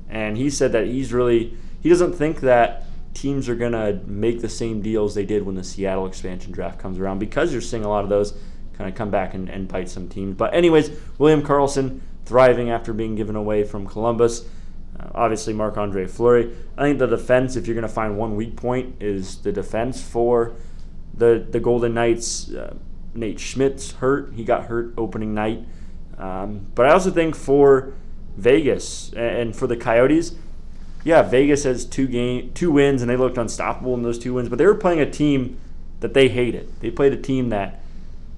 And 0.10 0.38
he 0.38 0.49
said 0.49 0.71
that 0.73 0.86
he's 0.86 1.12
really, 1.12 1.58
he 1.82 1.89
doesn't 1.89 2.13
think 2.13 2.41
that 2.41 2.86
teams 3.13 3.47
are 3.49 3.56
going 3.56 3.71
to 3.71 3.99
make 4.06 4.41
the 4.41 4.49
same 4.49 4.82
deals 4.82 5.15
they 5.15 5.26
did 5.26 5.45
when 5.45 5.56
the 5.56 5.63
Seattle 5.63 6.06
expansion 6.06 6.52
draft 6.52 6.80
comes 6.80 6.99
around 6.99 7.19
because 7.19 7.52
you're 7.52 7.62
seeing 7.62 7.86
a 7.86 7.89
lot 7.89 8.04
of 8.04 8.10
those 8.10 8.34
kind 8.78 8.89
of 8.89 8.95
come 8.95 9.12
back 9.12 9.34
and, 9.34 9.49
and 9.49 9.67
bite 9.67 9.89
some 9.89 10.10
teams. 10.10 10.36
But, 10.36 10.54
anyways, 10.54 10.91
William 11.17 11.43
Karlsson 11.43 12.02
thriving 12.26 12.69
after 12.69 12.93
being 12.93 13.15
given 13.15 13.36
away 13.36 13.63
from 13.63 13.88
Columbus. 13.88 14.45
Uh, 14.99 15.10
obviously, 15.13 15.54
Marc 15.54 15.78
Andre 15.78 16.08
Fleury. 16.08 16.56
I 16.78 16.84
think 16.84 16.99
the 16.99 17.08
defense, 17.08 17.56
if 17.56 17.67
you're 17.67 17.76
going 17.76 17.88
to 17.88 17.93
find 17.93 18.17
one 18.17 18.36
weak 18.36 18.56
point, 18.56 19.02
is 19.02 19.41
the 19.41 19.52
defense 19.52 20.02
for 20.02 20.56
the, 21.13 21.45
the 21.49 21.60
Golden 21.60 21.93
Knights. 21.93 22.52
Uh, 22.52 22.76
Nate 23.13 23.39
Schmidt's 23.39 23.93
hurt. 23.93 24.34
He 24.34 24.43
got 24.43 24.65
hurt 24.65 24.93
opening 24.97 25.34
night. 25.34 25.65
Um, 26.17 26.67
but 26.73 26.86
I 26.88 26.91
also 26.91 27.12
think 27.12 27.36
for 27.36 27.93
Vegas 28.38 29.13
and 29.13 29.56
for 29.56 29.67
the 29.67 29.78
Coyotes, 29.78 30.36
yeah, 31.04 31.22
Vegas 31.22 31.63
has 31.63 31.86
two 31.86 32.08
game 32.08 32.52
two 32.54 32.72
wins 32.72 33.02
and 33.02 33.10
they 33.10 33.18
looked 33.18 33.38
unstoppable 33.38 33.94
in 33.94 34.04
those 34.04 34.20
two 34.20 34.34
wins, 34.34 34.50
but 34.50 34.58
they 34.58 34.66
were 34.66 34.76
playing 34.76 35.00
a 35.00 35.10
team 35.10 35.60
that 36.00 36.13
they 36.13 36.30
hated. 36.30 36.70
They 36.80 36.92
played 36.92 37.13
a 37.13 37.18
team 37.18 37.50
that 37.50 37.82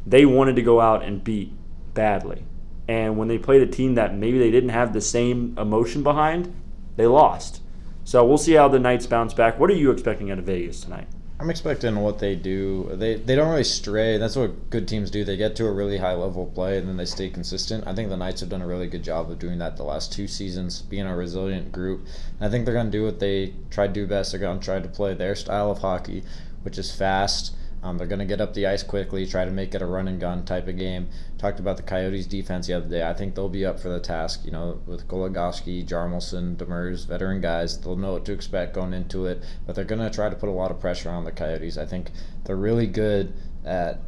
they 0.06 0.26
wanted 0.26 0.56
to 0.56 0.62
go 0.62 0.80
out 0.80 1.04
and 1.04 1.24
beat 1.24 1.52
badly. 1.94 2.44
And 2.88 3.18
when 3.18 3.28
they 3.28 3.38
played 3.38 3.62
a 3.62 3.68
team 3.68 3.96
that 3.96 4.16
maybe 4.16 4.38
they 4.38 4.52
didn't 4.52 4.70
have 4.70 4.94
the 4.94 5.02
same 5.02 5.58
emotion 5.58 6.04
behind, 6.04 6.54
they 6.96 7.08
lost. 7.08 7.62
So 8.04 8.24
we'll 8.24 8.38
see 8.38 8.54
how 8.54 8.68
the 8.68 8.80
Knights 8.80 9.08
bounce 9.08 9.34
back. 9.34 9.60
What 9.60 9.72
are 9.72 9.76
you 9.76 9.90
expecting 9.90 10.30
out 10.30 10.38
of 10.38 10.46
Vegas 10.46 10.82
tonight? 10.82 11.08
I'm 11.38 11.50
expecting 11.50 11.98
what 11.98 12.20
they 12.20 12.36
do. 12.36 12.90
They 12.94 13.16
they 13.16 13.36
don't 13.36 13.50
really 13.50 13.66
stray. 13.66 14.18
That's 14.18 14.38
what 14.38 14.70
good 14.70 14.88
teams 14.88 15.12
do. 15.12 15.26
They 15.26 15.36
get 15.36 15.56
to 15.58 15.66
a 15.66 15.72
really 15.72 15.98
high 15.98 16.14
level 16.14 16.46
play 16.46 16.78
and 16.78 16.88
then 16.88 16.96
they 16.96 17.06
stay 17.06 17.30
consistent. 17.30 17.86
I 17.86 17.94
think 17.94 18.08
the 18.10 18.16
Knights 18.16 18.40
have 18.40 18.50
done 18.50 18.62
a 18.62 18.68
really 18.68 18.88
good 18.88 19.04
job 19.04 19.30
of 19.30 19.38
doing 19.38 19.58
that 19.60 19.76
the 19.76 19.84
last 19.84 20.14
two 20.14 20.28
seasons, 20.28 20.82
being 20.82 21.06
a 21.06 21.16
resilient 21.16 21.74
group. 21.74 22.06
And 22.40 22.48
I 22.48 22.50
think 22.50 22.64
they're 22.64 22.74
going 22.74 22.90
to 22.90 22.98
do 22.98 23.04
what 23.04 23.20
they 23.20 23.54
try 23.70 23.88
to 23.88 23.94
do 23.94 24.08
best. 24.08 24.32
They're 24.32 24.40
going 24.40 24.60
to 24.60 24.66
try 24.66 24.80
to 24.80 24.88
play 24.88 25.14
their 25.14 25.36
style 25.36 25.72
of 25.72 25.80
hockey, 25.80 26.24
which 26.64 26.78
is 26.78 26.96
fast 26.96 27.54
um, 27.86 28.00
they're 28.00 28.08
going 28.08 28.20
to 28.20 28.26
get 28.26 28.42
up 28.42 28.56
the 28.56 28.66
ice 28.66 28.82
quickly, 28.82 29.28
try 29.28 29.46
to 29.46 29.52
make 29.52 29.76
it 29.76 29.82
a 29.82 29.86
run 29.86 30.08
and 30.08 30.20
gun 30.20 30.44
type 30.44 30.68
of 30.68 30.76
game. 30.76 31.08
Talked 31.38 31.60
about 31.60 31.78
the 31.78 31.84
Coyotes' 31.84 32.26
defense 32.26 32.66
the 32.66 32.74
other 32.74 32.90
day. 32.90 33.08
I 33.08 33.14
think 33.14 33.36
they'll 33.36 33.48
be 33.48 33.64
up 33.64 33.80
for 33.80 33.90
the 33.90 34.00
task. 34.00 34.44
You 34.44 34.50
know, 34.50 34.82
with 34.88 35.08
Goligoski, 35.08 35.86
Hjalmarsson, 35.86 36.56
Demers, 36.56 37.06
veteran 37.06 37.42
guys, 37.42 37.80
they'll 37.80 37.96
know 37.96 38.14
what 38.14 38.26
to 38.26 38.34
expect 38.34 38.74
going 38.74 38.94
into 38.94 39.28
it. 39.28 39.44
But 39.68 39.76
they're 39.76 39.86
going 39.86 40.02
to 40.02 40.10
try 40.10 40.30
to 40.30 40.36
put 40.36 40.50
a 40.50 40.52
lot 40.52 40.72
of 40.72 40.80
pressure 40.80 41.12
on 41.12 41.26
the 41.26 41.32
Coyotes. 41.32 41.78
I 41.78 41.86
think 41.86 42.10
they're 42.46 42.56
really 42.56 42.88
good 42.88 43.34
at 43.64 44.00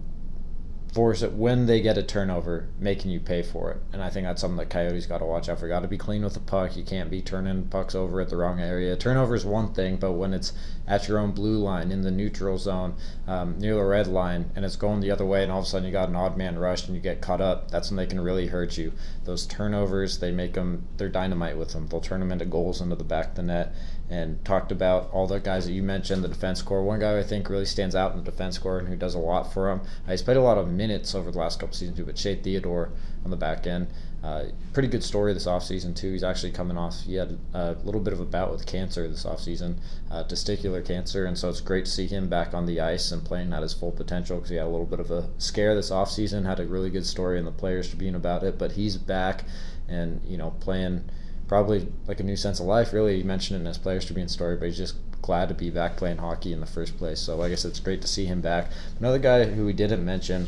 force 0.93 1.21
it 1.21 1.33
when 1.33 1.65
they 1.65 1.81
get 1.81 1.97
a 1.97 2.03
turnover, 2.03 2.69
making 2.79 3.11
you 3.11 3.19
pay 3.19 3.41
for 3.41 3.71
it. 3.71 3.81
And 3.93 4.01
I 4.01 4.09
think 4.09 4.25
that's 4.25 4.41
something 4.41 4.57
that 4.57 4.69
Coyotes 4.69 5.05
got 5.05 5.19
to 5.19 5.25
watch 5.25 5.49
out 5.49 5.59
for. 5.59 5.67
Got 5.67 5.81
to 5.81 5.87
be 5.87 5.97
clean 5.97 6.23
with 6.23 6.33
the 6.33 6.39
puck. 6.39 6.75
You 6.75 6.83
can't 6.83 7.09
be 7.09 7.21
turning 7.21 7.65
pucks 7.65 7.93
over 7.93 8.21
at 8.21 8.29
the 8.29 8.37
wrong 8.37 8.59
area. 8.59 8.95
Turnover 8.95 9.35
is 9.35 9.45
one 9.45 9.73
thing, 9.73 9.97
but 9.97 10.13
when 10.13 10.33
it's 10.33 10.53
at 10.87 11.07
your 11.07 11.19
own 11.19 11.31
blue 11.31 11.57
line 11.57 11.91
in 11.91 12.01
the 12.01 12.11
neutral 12.11 12.57
zone 12.57 12.95
um, 13.27 13.59
near 13.59 13.75
the 13.75 13.83
red 13.83 14.07
line 14.07 14.49
and 14.55 14.63
it's 14.63 14.75
going 14.75 15.01
the 15.01 15.11
other 15.11 15.25
way, 15.25 15.43
and 15.43 15.51
all 15.51 15.59
of 15.59 15.65
a 15.65 15.67
sudden 15.67 15.85
you 15.85 15.91
got 15.91 16.09
an 16.09 16.15
odd 16.15 16.37
man 16.37 16.57
rush 16.57 16.87
and 16.87 16.95
you 16.95 17.01
get 17.01 17.21
caught 17.21 17.41
up, 17.41 17.69
that's 17.69 17.89
when 17.89 17.97
they 17.97 18.07
can 18.07 18.19
really 18.19 18.47
hurt 18.47 18.77
you. 18.77 18.93
Those 19.25 19.45
turnovers, 19.45 20.19
they 20.19 20.31
make 20.31 20.53
them, 20.53 20.87
they're 20.97 21.09
dynamite 21.09 21.57
with 21.57 21.73
them. 21.73 21.87
They'll 21.87 22.01
turn 22.01 22.21
them 22.21 22.31
into 22.31 22.45
goals 22.45 22.81
into 22.81 22.95
the 22.95 23.03
back 23.03 23.29
of 23.29 23.35
the 23.35 23.43
net 23.43 23.75
and 24.09 24.43
talked 24.45 24.71
about 24.71 25.09
all 25.11 25.27
the 25.27 25.39
guys 25.39 25.65
that 25.65 25.73
you 25.73 25.83
mentioned, 25.83 26.23
the 26.23 26.29
defense 26.29 26.61
core. 26.61 26.83
One 26.83 26.99
guy 26.99 27.17
I 27.19 27.23
think 27.23 27.49
really 27.49 27.65
stands 27.65 27.95
out 27.95 28.13
in 28.13 28.23
the 28.23 28.31
defense 28.31 28.57
core 28.57 28.79
and 28.79 28.87
who 28.87 28.95
does 28.95 29.15
a 29.15 29.19
lot 29.19 29.51
for 29.53 29.69
him. 29.69 29.81
Uh, 30.07 30.11
he's 30.11 30.21
played 30.21 30.37
a 30.37 30.41
lot 30.41 30.57
of 30.57 30.69
minutes 30.69 31.13
over 31.13 31.29
the 31.31 31.37
last 31.37 31.59
couple 31.59 31.75
seasons 31.75 31.97
too, 31.97 32.05
but 32.05 32.17
Shea 32.17 32.35
Theodore 32.35 32.89
on 33.25 33.31
the 33.31 33.37
back 33.37 33.67
end. 33.67 33.87
Uh, 34.23 34.45
pretty 34.73 34.87
good 34.87 35.03
story 35.03 35.33
this 35.33 35.45
offseason 35.45 35.95
too. 35.95 36.11
He's 36.11 36.23
actually 36.23 36.51
coming 36.51 36.77
off. 36.77 37.01
He 37.01 37.15
had 37.15 37.37
a 37.53 37.75
little 37.83 38.01
bit 38.01 38.13
of 38.13 38.19
a 38.19 38.25
bout 38.25 38.51
with 38.51 38.65
cancer 38.65 39.07
this 39.07 39.25
offseason, 39.25 39.75
uh, 40.09 40.23
testicular 40.23 40.83
cancer, 40.83 41.25
and 41.25 41.37
so 41.37 41.49
it's 41.49 41.61
great 41.61 41.85
to 41.85 41.91
see 41.91 42.07
him 42.07 42.27
back 42.27 42.53
on 42.53 42.65
the 42.65 42.81
ice 42.81 43.11
and 43.11 43.23
playing 43.23 43.53
at 43.53 43.61
his 43.61 43.73
full 43.73 43.91
potential 43.91 44.37
because 44.37 44.49
he 44.49 44.55
had 44.55 44.65
a 44.65 44.69
little 44.69 44.85
bit 44.85 44.99
of 44.99 45.11
a 45.11 45.29
scare 45.37 45.75
this 45.75 45.91
offseason. 45.91 46.45
Had 46.45 46.59
a 46.59 46.65
really 46.65 46.89
good 46.89 47.05
story 47.05 47.37
in 47.37 47.45
the 47.45 47.51
Players 47.51 47.89
Tribune 47.89 48.15
about 48.15 48.43
it, 48.43 48.57
but 48.57 48.71
he's 48.71 48.97
back 48.97 49.43
and 49.87 50.19
you 50.25 50.37
know 50.37 50.51
playing 50.59 51.03
probably 51.47 51.87
like 52.07 52.19
a 52.19 52.23
new 52.23 52.35
sense 52.35 52.59
of 52.59 52.65
life. 52.65 52.93
Really, 52.93 53.17
he 53.17 53.23
mentioned 53.23 53.57
it 53.57 53.61
in 53.61 53.65
his 53.65 53.77
Players 53.77 54.05
Tribune 54.05 54.27
story, 54.27 54.57
but 54.57 54.65
he's 54.65 54.77
just 54.77 54.95
glad 55.21 55.49
to 55.49 55.55
be 55.55 55.69
back 55.69 55.97
playing 55.97 56.17
hockey 56.17 56.53
in 56.53 56.59
the 56.59 56.65
first 56.65 56.97
place. 56.97 57.19
So 57.19 57.41
I 57.41 57.49
guess 57.49 57.65
it's 57.65 57.79
great 57.79 58.01
to 58.01 58.07
see 58.07 58.25
him 58.25 58.41
back. 58.41 58.71
Another 58.99 59.19
guy 59.19 59.45
who 59.45 59.65
we 59.65 59.73
didn't 59.73 60.03
mention. 60.03 60.47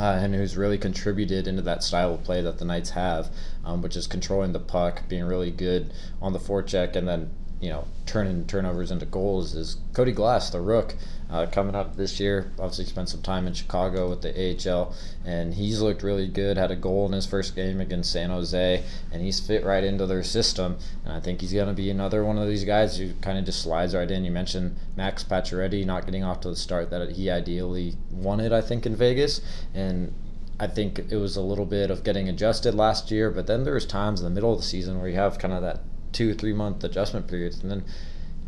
Uh, 0.00 0.16
and 0.22 0.32
who's 0.32 0.56
really 0.56 0.78
contributed 0.78 1.48
into 1.48 1.60
that 1.60 1.82
style 1.82 2.14
of 2.14 2.22
play 2.22 2.40
that 2.40 2.58
the 2.58 2.64
Knights 2.64 2.90
have, 2.90 3.30
um, 3.64 3.82
which 3.82 3.96
is 3.96 4.06
controlling 4.06 4.52
the 4.52 4.60
puck, 4.60 5.02
being 5.08 5.24
really 5.24 5.50
good 5.50 5.92
on 6.22 6.32
the 6.32 6.38
forecheck, 6.38 6.94
and 6.94 7.08
then 7.08 7.28
you 7.60 7.68
know 7.68 7.84
turning 8.06 8.46
turnovers 8.46 8.92
into 8.92 9.04
goals 9.04 9.56
is 9.56 9.78
Cody 9.94 10.12
Glass, 10.12 10.50
the 10.50 10.60
rook, 10.60 10.94
uh, 11.30 11.46
coming 11.46 11.74
up 11.74 11.96
this 11.96 12.18
year. 12.18 12.50
Obviously, 12.58 12.84
spent 12.86 13.08
some 13.08 13.22
time 13.22 13.46
in 13.46 13.52
Chicago 13.52 14.08
with 14.08 14.22
the 14.22 14.32
AHL, 14.32 14.94
and 15.24 15.54
he's 15.54 15.80
looked 15.80 16.02
really 16.02 16.28
good. 16.28 16.56
Had 16.56 16.70
a 16.70 16.76
goal 16.76 17.06
in 17.06 17.12
his 17.12 17.26
first 17.26 17.54
game 17.54 17.80
against 17.80 18.12
San 18.12 18.30
Jose, 18.30 18.82
and 19.12 19.22
he's 19.22 19.40
fit 19.40 19.64
right 19.64 19.84
into 19.84 20.06
their 20.06 20.22
system. 20.22 20.78
And 21.04 21.12
I 21.12 21.20
think 21.20 21.40
he's 21.40 21.52
going 21.52 21.68
to 21.68 21.74
be 21.74 21.90
another 21.90 22.24
one 22.24 22.38
of 22.38 22.48
these 22.48 22.64
guys 22.64 22.96
who 22.96 23.12
kind 23.20 23.38
of 23.38 23.44
just 23.44 23.62
slides 23.62 23.94
right 23.94 24.10
in. 24.10 24.24
You 24.24 24.30
mentioned 24.30 24.76
Max 24.96 25.22
Pacioretty 25.22 25.84
not 25.84 26.06
getting 26.06 26.24
off 26.24 26.40
to 26.40 26.48
the 26.48 26.56
start 26.56 26.90
that 26.90 27.12
he 27.12 27.30
ideally 27.30 27.94
wanted, 28.10 28.52
I 28.52 28.60
think, 28.60 28.86
in 28.86 28.96
Vegas, 28.96 29.40
and 29.74 30.14
I 30.60 30.66
think 30.66 30.98
it 31.10 31.16
was 31.16 31.36
a 31.36 31.42
little 31.42 31.66
bit 31.66 31.90
of 31.90 32.02
getting 32.02 32.28
adjusted 32.28 32.74
last 32.74 33.10
year, 33.10 33.30
but 33.30 33.46
then 33.46 33.64
there 33.64 33.74
was 33.74 33.86
times 33.86 34.20
in 34.20 34.24
the 34.24 34.30
middle 34.30 34.52
of 34.52 34.58
the 34.58 34.64
season 34.64 34.98
where 34.98 35.08
you 35.08 35.16
have 35.16 35.38
kind 35.38 35.54
of 35.54 35.62
that 35.62 35.80
two 36.12 36.34
three 36.34 36.52
month 36.52 36.82
adjustment 36.82 37.28
periods, 37.28 37.62
and 37.62 37.70
then 37.70 37.84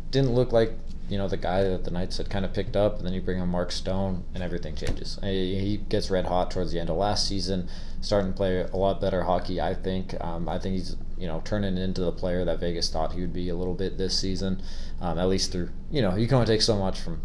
didn't 0.09 0.33
look 0.33 0.51
like 0.51 0.73
you 1.11 1.17
know 1.17 1.27
the 1.27 1.35
guy 1.35 1.63
that 1.63 1.83
the 1.83 1.91
Knights 1.91 2.17
had 2.17 2.29
kind 2.29 2.45
of 2.45 2.53
picked 2.53 2.77
up, 2.77 2.97
and 2.97 3.05
then 3.05 3.13
you 3.13 3.21
bring 3.21 3.39
in 3.39 3.49
Mark 3.49 3.73
Stone, 3.73 4.23
and 4.33 4.41
everything 4.41 4.75
changes. 4.75 5.19
He 5.21 5.81
gets 5.89 6.09
red 6.09 6.25
hot 6.25 6.51
towards 6.51 6.71
the 6.71 6.79
end 6.79 6.89
of 6.89 6.95
last 6.95 7.27
season, 7.27 7.67
starting 7.99 8.31
to 8.31 8.37
play 8.37 8.61
a 8.61 8.77
lot 8.77 9.01
better 9.01 9.23
hockey. 9.23 9.59
I 9.59 9.73
think. 9.73 10.15
Um, 10.21 10.47
I 10.47 10.57
think 10.57 10.75
he's 10.75 10.95
you 11.17 11.27
know 11.27 11.41
turning 11.43 11.77
into 11.77 11.99
the 11.99 12.13
player 12.13 12.45
that 12.45 12.61
Vegas 12.61 12.89
thought 12.89 13.11
he 13.11 13.19
would 13.19 13.33
be 13.33 13.49
a 13.49 13.55
little 13.55 13.73
bit 13.73 13.97
this 13.97 14.17
season, 14.17 14.63
um, 15.01 15.19
at 15.19 15.27
least 15.27 15.51
through 15.51 15.69
you 15.91 16.01
know 16.01 16.15
you 16.15 16.27
can 16.27 16.35
only 16.35 16.47
take 16.47 16.61
so 16.61 16.77
much 16.77 16.97
from 17.01 17.21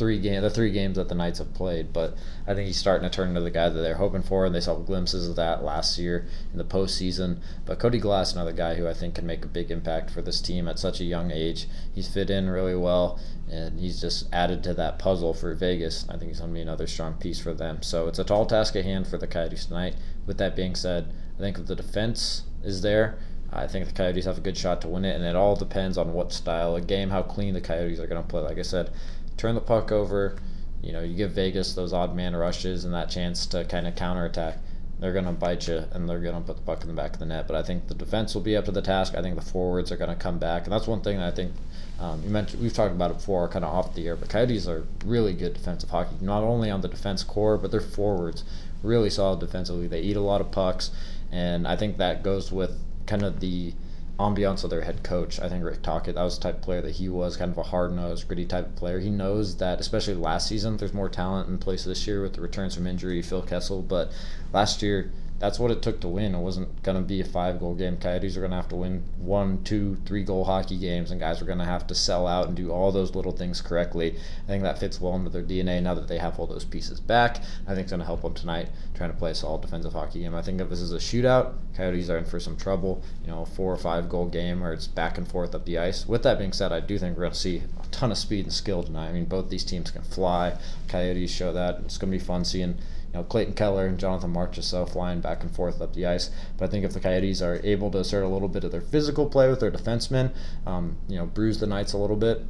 three 0.00 0.18
game 0.18 0.40
the 0.40 0.48
three 0.48 0.72
games 0.72 0.96
that 0.96 1.10
the 1.10 1.14
Knights 1.14 1.38
have 1.38 1.52
played. 1.52 1.92
But 1.92 2.16
I 2.46 2.54
think 2.54 2.66
he's 2.66 2.78
starting 2.78 3.08
to 3.08 3.14
turn 3.14 3.28
into 3.28 3.42
the 3.42 3.50
guy 3.50 3.68
that 3.68 3.80
they're 3.80 3.96
hoping 3.96 4.22
for, 4.22 4.46
and 4.46 4.54
they 4.54 4.60
saw 4.60 4.74
glimpses 4.76 5.28
of 5.28 5.36
that 5.36 5.62
last 5.62 5.98
year 5.98 6.26
in 6.52 6.58
the 6.58 6.64
postseason. 6.64 7.38
But 7.66 7.78
Cody 7.78 7.98
Glass, 7.98 8.32
another 8.32 8.54
guy 8.54 8.74
who 8.74 8.88
I 8.88 8.94
think 8.94 9.14
can 9.14 9.26
make 9.26 9.44
a 9.44 9.48
big 9.48 9.70
impact 9.70 10.10
for 10.10 10.22
this 10.22 10.40
team 10.40 10.66
at 10.66 10.78
such 10.78 11.00
a 11.00 11.04
young 11.04 11.30
age. 11.30 11.68
He's 11.94 12.08
fit 12.08 12.30
in 12.30 12.48
really 12.48 12.74
well, 12.74 13.20
and 13.50 13.78
he's 13.78 14.00
just 14.00 14.26
added 14.32 14.64
to 14.64 14.74
that 14.74 14.98
puzzle 14.98 15.34
for 15.34 15.54
Vegas. 15.54 16.06
I 16.08 16.16
think 16.16 16.30
he's 16.30 16.40
going 16.40 16.50
to 16.50 16.54
be 16.54 16.62
another 16.62 16.86
strong 16.86 17.14
piece 17.14 17.38
for 17.38 17.52
them. 17.52 17.82
So 17.82 18.08
it's 18.08 18.18
a 18.18 18.24
tall 18.24 18.46
task 18.46 18.74
at 18.76 18.84
hand 18.86 19.06
for 19.06 19.18
the 19.18 19.26
Coyotes 19.26 19.66
tonight. 19.66 19.96
With 20.26 20.38
that 20.38 20.56
being 20.56 20.74
said, 20.74 21.12
I 21.36 21.40
think 21.40 21.66
the 21.66 21.76
defense 21.76 22.44
is 22.64 22.80
there. 22.80 23.18
I 23.52 23.66
think 23.66 23.86
the 23.86 23.92
Coyotes 23.92 24.26
have 24.26 24.38
a 24.38 24.42
good 24.42 24.56
shot 24.56 24.80
to 24.82 24.88
win 24.88 25.04
it, 25.04 25.16
and 25.16 25.24
it 25.24 25.34
all 25.34 25.56
depends 25.56 25.98
on 25.98 26.12
what 26.12 26.32
style 26.32 26.76
of 26.76 26.86
game, 26.86 27.10
how 27.10 27.22
clean 27.22 27.52
the 27.52 27.60
Coyotes 27.60 27.98
are 27.98 28.06
going 28.06 28.22
to 28.22 28.28
play. 28.28 28.40
Like 28.42 28.58
I 28.58 28.62
said, 28.62 28.90
turn 29.40 29.54
the 29.54 29.60
puck 29.60 29.90
over. 29.90 30.36
You 30.82 30.92
know, 30.92 31.00
you 31.00 31.16
give 31.16 31.32
Vegas 31.32 31.74
those 31.74 31.92
odd 31.92 32.14
man 32.14 32.36
rushes 32.36 32.84
and 32.84 32.94
that 32.94 33.10
chance 33.10 33.46
to 33.46 33.64
kind 33.64 33.86
of 33.86 33.96
counterattack. 33.96 34.58
They're 34.98 35.14
going 35.14 35.24
to 35.24 35.32
bite 35.32 35.66
you 35.66 35.84
and 35.92 36.08
they're 36.08 36.20
going 36.20 36.34
to 36.34 36.40
put 36.42 36.56
the 36.56 36.62
puck 36.62 36.82
in 36.82 36.88
the 36.88 36.94
back 36.94 37.14
of 37.14 37.20
the 37.20 37.26
net. 37.26 37.46
But 37.46 37.56
I 37.56 37.62
think 37.62 37.88
the 37.88 37.94
defense 37.94 38.34
will 38.34 38.42
be 38.42 38.56
up 38.56 38.66
to 38.66 38.70
the 38.70 38.82
task. 38.82 39.14
I 39.14 39.22
think 39.22 39.36
the 39.36 39.42
forwards 39.42 39.90
are 39.90 39.96
going 39.96 40.10
to 40.10 40.16
come 40.16 40.38
back, 40.38 40.64
and 40.64 40.72
that's 40.72 40.86
one 40.86 41.00
thing 41.00 41.16
that 41.18 41.32
I 41.32 41.34
think 41.34 41.52
um, 41.98 42.22
you 42.22 42.28
mentioned. 42.28 42.62
We've 42.62 42.72
talked 42.72 42.94
about 42.94 43.10
it 43.10 43.14
before, 43.14 43.48
kind 43.48 43.64
of 43.64 43.74
off 43.74 43.94
the 43.94 44.06
air. 44.06 44.16
But 44.16 44.28
Coyotes 44.28 44.68
are 44.68 44.84
really 45.04 45.32
good 45.32 45.54
defensive 45.54 45.88
hockey, 45.88 46.16
not 46.20 46.42
only 46.42 46.70
on 46.70 46.82
the 46.82 46.88
defense 46.88 47.24
core, 47.24 47.56
but 47.56 47.70
their 47.70 47.80
forwards 47.80 48.44
really 48.82 49.10
solid 49.10 49.40
defensively. 49.40 49.86
They 49.86 50.00
eat 50.00 50.16
a 50.16 50.22
lot 50.22 50.42
of 50.42 50.50
pucks, 50.50 50.90
and 51.32 51.66
I 51.66 51.76
think 51.76 51.96
that 51.96 52.22
goes 52.22 52.52
with 52.52 52.78
kind 53.06 53.22
of 53.22 53.40
the 53.40 53.72
ambiance 54.20 54.64
of 54.64 54.70
their 54.70 54.82
head 54.82 55.02
coach. 55.02 55.40
I 55.40 55.48
think 55.48 55.64
Rick 55.64 55.82
Tocchet, 55.82 56.14
that 56.14 56.22
was 56.22 56.38
the 56.38 56.42
type 56.42 56.56
of 56.56 56.62
player 56.62 56.82
that 56.82 56.96
he 56.96 57.08
was, 57.08 57.36
kind 57.36 57.50
of 57.50 57.58
a 57.58 57.62
hard 57.62 57.92
nosed, 57.92 58.28
gritty 58.28 58.44
type 58.44 58.66
of 58.66 58.76
player. 58.76 59.00
He 59.00 59.10
knows 59.10 59.56
that, 59.56 59.80
especially 59.80 60.14
last 60.14 60.46
season, 60.46 60.76
there's 60.76 60.92
more 60.92 61.08
talent 61.08 61.48
in 61.48 61.58
place 61.58 61.84
this 61.84 62.06
year 62.06 62.22
with 62.22 62.34
the 62.34 62.40
returns 62.40 62.74
from 62.74 62.86
injury, 62.86 63.22
Phil 63.22 63.42
Kessel. 63.42 63.82
But 63.82 64.12
last 64.52 64.82
year, 64.82 65.10
that's 65.40 65.58
what 65.58 65.70
it 65.70 65.80
took 65.80 66.00
to 66.00 66.08
win. 66.08 66.34
It 66.34 66.38
wasn't 66.38 66.82
going 66.82 66.98
to 66.98 67.02
be 67.02 67.22
a 67.22 67.24
five 67.24 67.58
goal 67.58 67.74
game. 67.74 67.96
Coyotes 67.96 68.36
are 68.36 68.40
going 68.40 68.50
to 68.50 68.56
have 68.58 68.68
to 68.68 68.76
win 68.76 69.02
one, 69.18 69.64
two, 69.64 69.96
three 70.04 70.22
goal 70.22 70.44
hockey 70.44 70.76
games, 70.76 71.10
and 71.10 71.18
guys 71.18 71.40
are 71.40 71.46
going 71.46 71.58
to 71.58 71.64
have 71.64 71.86
to 71.86 71.94
sell 71.94 72.26
out 72.26 72.46
and 72.46 72.54
do 72.54 72.70
all 72.70 72.92
those 72.92 73.14
little 73.14 73.32
things 73.32 73.62
correctly. 73.62 74.14
I 74.44 74.46
think 74.46 74.62
that 74.62 74.78
fits 74.78 75.00
well 75.00 75.16
into 75.16 75.30
their 75.30 75.42
DNA 75.42 75.82
now 75.82 75.94
that 75.94 76.08
they 76.08 76.18
have 76.18 76.38
all 76.38 76.46
those 76.46 76.66
pieces 76.66 77.00
back. 77.00 77.38
I 77.66 77.70
think 77.70 77.80
it's 77.80 77.90
going 77.90 78.00
to 78.00 78.06
help 78.06 78.20
them 78.20 78.34
tonight 78.34 78.68
trying 78.94 79.10
to 79.10 79.16
play 79.16 79.30
a 79.30 79.34
solid 79.34 79.62
defensive 79.62 79.94
hockey 79.94 80.20
game. 80.20 80.34
I 80.34 80.42
think 80.42 80.60
if 80.60 80.68
this 80.68 80.82
is 80.82 80.92
a 80.92 80.98
shootout, 80.98 81.54
Coyotes 81.74 82.10
are 82.10 82.18
in 82.18 82.26
for 82.26 82.38
some 82.38 82.58
trouble. 82.58 83.02
You 83.24 83.30
know, 83.30 83.40
a 83.40 83.46
four 83.46 83.72
or 83.72 83.78
five 83.78 84.10
goal 84.10 84.26
game 84.26 84.60
where 84.60 84.74
it's 84.74 84.86
back 84.86 85.16
and 85.16 85.26
forth 85.26 85.54
up 85.54 85.64
the 85.64 85.78
ice. 85.78 86.06
With 86.06 86.22
that 86.24 86.38
being 86.38 86.52
said, 86.52 86.70
I 86.70 86.80
do 86.80 86.98
think 86.98 87.16
we're 87.16 87.22
going 87.22 87.32
to 87.32 87.38
see 87.38 87.62
a 87.82 87.86
ton 87.86 88.12
of 88.12 88.18
speed 88.18 88.44
and 88.44 88.52
skill 88.52 88.82
tonight. 88.82 89.08
I 89.08 89.12
mean, 89.12 89.24
both 89.24 89.48
these 89.48 89.64
teams 89.64 89.90
can 89.90 90.02
fly. 90.02 90.58
Coyotes 90.88 91.30
show 91.30 91.50
that. 91.54 91.80
It's 91.86 91.96
going 91.96 92.12
to 92.12 92.18
be 92.18 92.22
fun 92.22 92.44
seeing 92.44 92.76
you 93.12 93.18
know, 93.18 93.24
Clayton 93.24 93.54
Keller 93.54 93.86
and 93.86 93.98
Jonathan 93.98 94.32
Marchessault 94.32 94.92
flying 94.92 95.20
back 95.20 95.42
and 95.42 95.50
forth 95.50 95.80
up 95.80 95.94
the 95.94 96.06
ice. 96.06 96.30
But 96.56 96.66
I 96.66 96.68
think 96.68 96.84
if 96.84 96.92
the 96.92 97.00
Coyotes 97.00 97.42
are 97.42 97.60
able 97.64 97.90
to 97.90 97.98
assert 97.98 98.22
a 98.22 98.28
little 98.28 98.48
bit 98.48 98.62
of 98.62 98.70
their 98.70 98.80
physical 98.80 99.26
play 99.26 99.48
with 99.48 99.60
their 99.60 99.70
defensemen, 99.70 100.32
um, 100.64 100.96
you 101.08 101.16
know, 101.16 101.26
bruise 101.26 101.58
the 101.58 101.66
Knights 101.66 101.92
a 101.92 101.98
little 101.98 102.16
bit, 102.16 102.42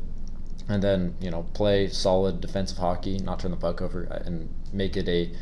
and 0.68 0.82
then 0.82 1.14
you 1.20 1.30
know 1.30 1.46
play 1.54 1.88
solid 1.88 2.40
defensive 2.40 2.78
hockey, 2.78 3.18
not 3.18 3.40
turn 3.40 3.50
the 3.52 3.56
puck 3.56 3.80
over, 3.80 4.06
uh, 4.10 4.22
and 4.26 4.50
make 4.72 4.96
it 4.96 5.08
a 5.08 5.32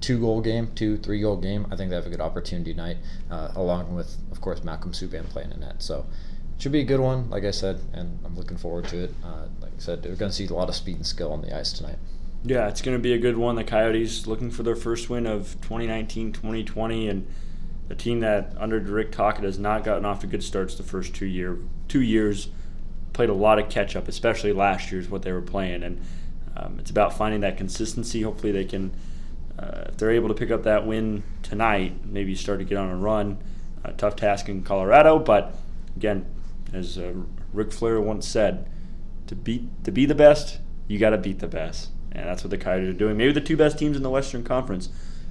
two 0.00 0.18
goal 0.18 0.40
game, 0.40 0.70
two 0.74 0.96
three 0.96 1.20
goal 1.20 1.36
game. 1.36 1.66
I 1.70 1.76
think 1.76 1.90
they 1.90 1.96
have 1.96 2.06
a 2.06 2.10
good 2.10 2.22
opportunity 2.22 2.72
tonight, 2.72 2.96
uh, 3.30 3.52
along 3.54 3.94
with 3.94 4.16
of 4.30 4.40
course 4.40 4.64
Malcolm 4.64 4.92
Subban 4.92 5.28
playing 5.28 5.52
in 5.52 5.60
net. 5.60 5.82
So. 5.82 6.06
It 6.54 6.62
should 6.62 6.72
be 6.72 6.80
a 6.80 6.84
good 6.84 7.00
one, 7.00 7.28
like 7.28 7.42
I 7.42 7.50
said, 7.50 7.80
and 7.92 8.20
I'm 8.24 8.36
looking 8.36 8.56
forward 8.56 8.86
to 8.88 9.04
it. 9.04 9.14
Uh, 9.24 9.46
like 9.60 9.72
I 9.76 9.80
said, 9.80 10.04
we're 10.04 10.14
going 10.14 10.30
to 10.30 10.36
see 10.36 10.46
a 10.46 10.52
lot 10.52 10.68
of 10.68 10.76
speed 10.76 10.94
and 10.94 11.04
skill 11.04 11.32
on 11.32 11.42
the 11.42 11.56
ice 11.56 11.72
tonight. 11.72 11.96
Yeah, 12.44 12.68
it's 12.68 12.82
going 12.82 12.96
to 12.96 13.02
be 13.02 13.12
a 13.12 13.18
good 13.18 13.36
one. 13.36 13.54
The 13.54 13.62
Coyotes 13.62 14.26
looking 14.26 14.50
for 14.50 14.64
their 14.64 14.74
first 14.74 15.08
win 15.08 15.26
of 15.26 15.52
2019 15.60 16.32
2020, 16.32 17.08
and 17.08 17.26
a 17.88 17.94
team 17.94 18.18
that 18.20 18.54
under 18.58 18.80
Rick 18.80 19.12
Tocchet 19.12 19.44
has 19.44 19.60
not 19.60 19.84
gotten 19.84 20.04
off 20.04 20.20
to 20.20 20.26
good 20.26 20.42
starts 20.42 20.74
the 20.74 20.82
first 20.82 21.14
two 21.14 21.26
year 21.26 21.58
two 21.86 22.00
years. 22.00 22.48
Played 23.12 23.28
a 23.28 23.34
lot 23.34 23.60
of 23.60 23.68
catch 23.68 23.94
up, 23.94 24.08
especially 24.08 24.52
last 24.52 24.90
year's 24.90 25.08
what 25.08 25.22
they 25.22 25.30
were 25.30 25.42
playing, 25.42 25.84
and 25.84 26.00
um, 26.56 26.78
it's 26.80 26.90
about 26.90 27.16
finding 27.16 27.42
that 27.42 27.56
consistency. 27.56 28.22
Hopefully, 28.22 28.50
they 28.50 28.64
can, 28.64 28.92
uh, 29.56 29.84
if 29.88 29.98
they're 29.98 30.10
able 30.10 30.28
to 30.28 30.34
pick 30.34 30.50
up 30.50 30.64
that 30.64 30.84
win 30.84 31.22
tonight, 31.44 32.04
maybe 32.04 32.34
start 32.34 32.58
to 32.58 32.64
get 32.64 32.76
on 32.76 32.90
a 32.90 32.96
run. 32.96 33.38
A 33.84 33.92
tough 33.92 34.16
task 34.16 34.48
in 34.48 34.62
Colorado, 34.62 35.18
but 35.18 35.54
again, 35.96 36.24
as 36.72 36.98
uh, 36.98 37.12
Ric 37.52 37.72
Flair 37.72 38.00
once 38.00 38.26
said, 38.26 38.68
to 39.28 39.36
beat 39.36 39.84
to 39.84 39.92
be 39.92 40.06
the 40.06 40.14
best, 40.14 40.58
you 40.88 40.98
got 40.98 41.10
to 41.10 41.18
beat 41.18 41.38
the 41.38 41.48
best 41.48 41.90
and 42.14 42.28
that's 42.28 42.44
what 42.44 42.50
the 42.50 42.58
Coyotes 42.58 42.88
are 42.88 42.98
doing. 42.98 43.16
Maybe 43.16 43.32
the 43.32 43.40
two 43.40 43.56
best 43.56 43.78
teams 43.78 43.96
in 43.96 44.02
the 44.02 44.10
Western 44.10 44.44
Conference 44.44 44.88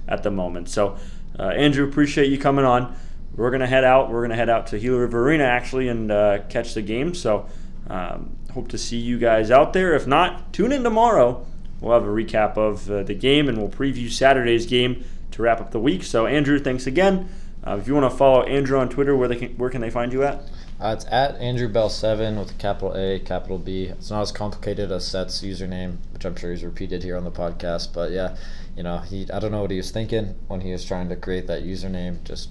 at 0.08 0.22
the 0.22 0.30
moment. 0.30 0.68
So, 0.68 0.96
uh, 1.38 1.48
Andrew, 1.48 1.86
appreciate 1.86 2.30
you 2.30 2.38
coming 2.38 2.64
on. 2.64 2.94
We're 3.34 3.50
gonna 3.50 3.66
head 3.66 3.84
out. 3.84 4.10
We're 4.10 4.22
gonna 4.22 4.36
head 4.36 4.50
out 4.50 4.66
to 4.68 4.78
Gila 4.78 4.98
River 4.98 5.26
Arena 5.26 5.44
actually 5.44 5.88
and 5.88 6.10
uh, 6.10 6.40
catch 6.48 6.74
the 6.74 6.82
game. 6.82 7.14
So, 7.14 7.46
um, 7.88 8.36
hope 8.52 8.68
to 8.68 8.78
see 8.78 8.98
you 8.98 9.18
guys 9.18 9.50
out 9.50 9.72
there. 9.72 9.94
If 9.94 10.06
not, 10.06 10.52
tune 10.52 10.72
in 10.72 10.82
tomorrow. 10.82 11.46
We'll 11.80 11.94
have 11.94 12.04
a 12.04 12.12
recap 12.12 12.56
of 12.56 12.90
uh, 12.90 13.02
the 13.02 13.14
game 13.14 13.48
and 13.48 13.58
we'll 13.58 13.70
preview 13.70 14.10
Saturday's 14.10 14.66
game 14.66 15.04
to 15.32 15.42
wrap 15.42 15.60
up 15.60 15.70
the 15.70 15.80
week. 15.80 16.04
So, 16.04 16.26
Andrew, 16.26 16.58
thanks 16.58 16.86
again. 16.86 17.28
Uh, 17.64 17.76
if 17.76 17.86
you 17.86 17.94
want 17.94 18.10
to 18.10 18.16
follow 18.16 18.42
Andrew 18.42 18.78
on 18.78 18.88
Twitter, 18.88 19.16
where 19.16 19.28
they 19.28 19.36
can, 19.36 19.50
where 19.56 19.70
can 19.70 19.80
they 19.80 19.90
find 19.90 20.12
you 20.12 20.24
at? 20.24 20.42
Uh, 20.80 20.94
it's 20.96 21.06
at 21.12 21.36
Andrew 21.36 21.68
Bell 21.68 21.88
seven 21.88 22.36
with 22.36 22.50
a 22.50 22.54
capital 22.54 22.96
A, 22.96 23.20
capital 23.20 23.58
B. 23.58 23.84
It's 23.84 24.10
not 24.10 24.22
as 24.22 24.32
complicated 24.32 24.90
as 24.90 25.06
Seth's 25.06 25.42
username, 25.42 25.98
which 26.12 26.24
I'm 26.24 26.34
sure 26.34 26.50
he's 26.50 26.64
repeated 26.64 27.04
here 27.04 27.16
on 27.16 27.22
the 27.22 27.30
podcast. 27.30 27.92
But 27.92 28.10
yeah, 28.10 28.36
you 28.76 28.82
know, 28.82 28.98
he 28.98 29.30
I 29.32 29.38
don't 29.38 29.52
know 29.52 29.62
what 29.62 29.70
he 29.70 29.76
was 29.76 29.92
thinking 29.92 30.34
when 30.48 30.60
he 30.60 30.72
was 30.72 30.84
trying 30.84 31.08
to 31.10 31.16
create 31.16 31.46
that 31.46 31.62
username. 31.62 32.24
Just 32.24 32.48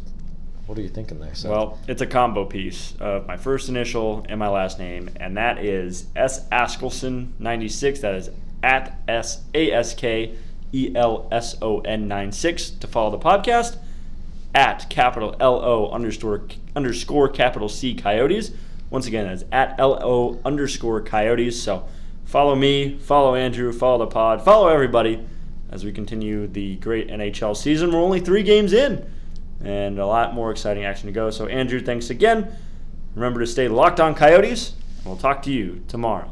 what 0.66 0.78
are 0.78 0.82
you 0.82 0.88
thinking 0.88 1.20
there? 1.20 1.36
Seth? 1.36 1.52
Well, 1.52 1.78
it's 1.90 2.02
a 2.02 2.08
combo 2.08 2.46
piece 2.46 2.94
of 3.02 3.28
my 3.28 3.36
first 3.36 3.68
initial 3.68 4.26
and 4.30 4.40
my 4.40 4.48
last 4.48 4.80
name, 4.80 5.10
and 5.18 5.36
that 5.36 5.58
is 5.58 6.06
S 6.16 6.48
Askelson 6.50 7.32
ninety 7.38 7.68
six. 7.68 8.00
That 8.00 8.16
is 8.16 8.30
at 8.64 8.98
S 9.10 9.42
A 9.54 9.74
S 9.74 9.94
K 9.94 10.38
E 10.72 10.94
L 10.96 11.28
S 11.34 11.58
O 11.62 11.82
N 11.82 12.08
nine 12.08 12.32
six 12.32 12.70
to 12.70 12.88
follow 12.88 13.10
the 13.12 13.20
podcast 13.20 13.76
at 14.54 14.90
capital 14.90 15.36
L 15.40 15.64
O 15.64 15.90
underscore 15.90 16.48
underscore 16.76 17.30
capital 17.30 17.70
C 17.70 17.94
Coyotes. 17.94 18.52
Once 18.90 19.08
again, 19.08 19.28
that's 19.28 19.44
at 19.52 19.80
L 19.80 19.98
O 20.04 20.40
underscore 20.44 21.02
Coyotes. 21.02 21.62
So 21.62 21.88
follow 22.26 22.56
me, 22.56 22.98
follow 22.98 23.36
Andrew, 23.36 23.72
follow 23.72 24.06
the 24.06 24.08
pod, 24.08 24.44
follow 24.44 24.68
everybody 24.68 25.26
as 25.70 25.86
we 25.86 25.92
continue 25.92 26.48
the 26.48 26.76
great 26.78 27.08
NHL 27.08 27.56
season. 27.56 27.92
We're 27.92 28.02
only 28.02 28.20
three 28.20 28.44
games 28.44 28.74
in 28.74 29.10
and 29.64 30.00
a 30.00 30.06
lot 30.06 30.34
more 30.34 30.52
exciting 30.52 30.84
action 30.84 31.08
to 31.08 31.14
go. 31.14 31.30
So, 31.30 31.48
Andrew, 31.48 31.80
thanks 31.80 32.10
again. 32.10 32.52
Remember 33.16 33.40
to 33.40 33.48
stay 33.48 33.68
locked 33.68 34.00
on 34.00 34.16
Coyotes, 34.16 34.74
and 34.98 35.06
we'll 35.06 35.18
talk 35.18 35.44
to 35.44 35.52
you 35.52 35.84
tomorrow. 35.88 36.32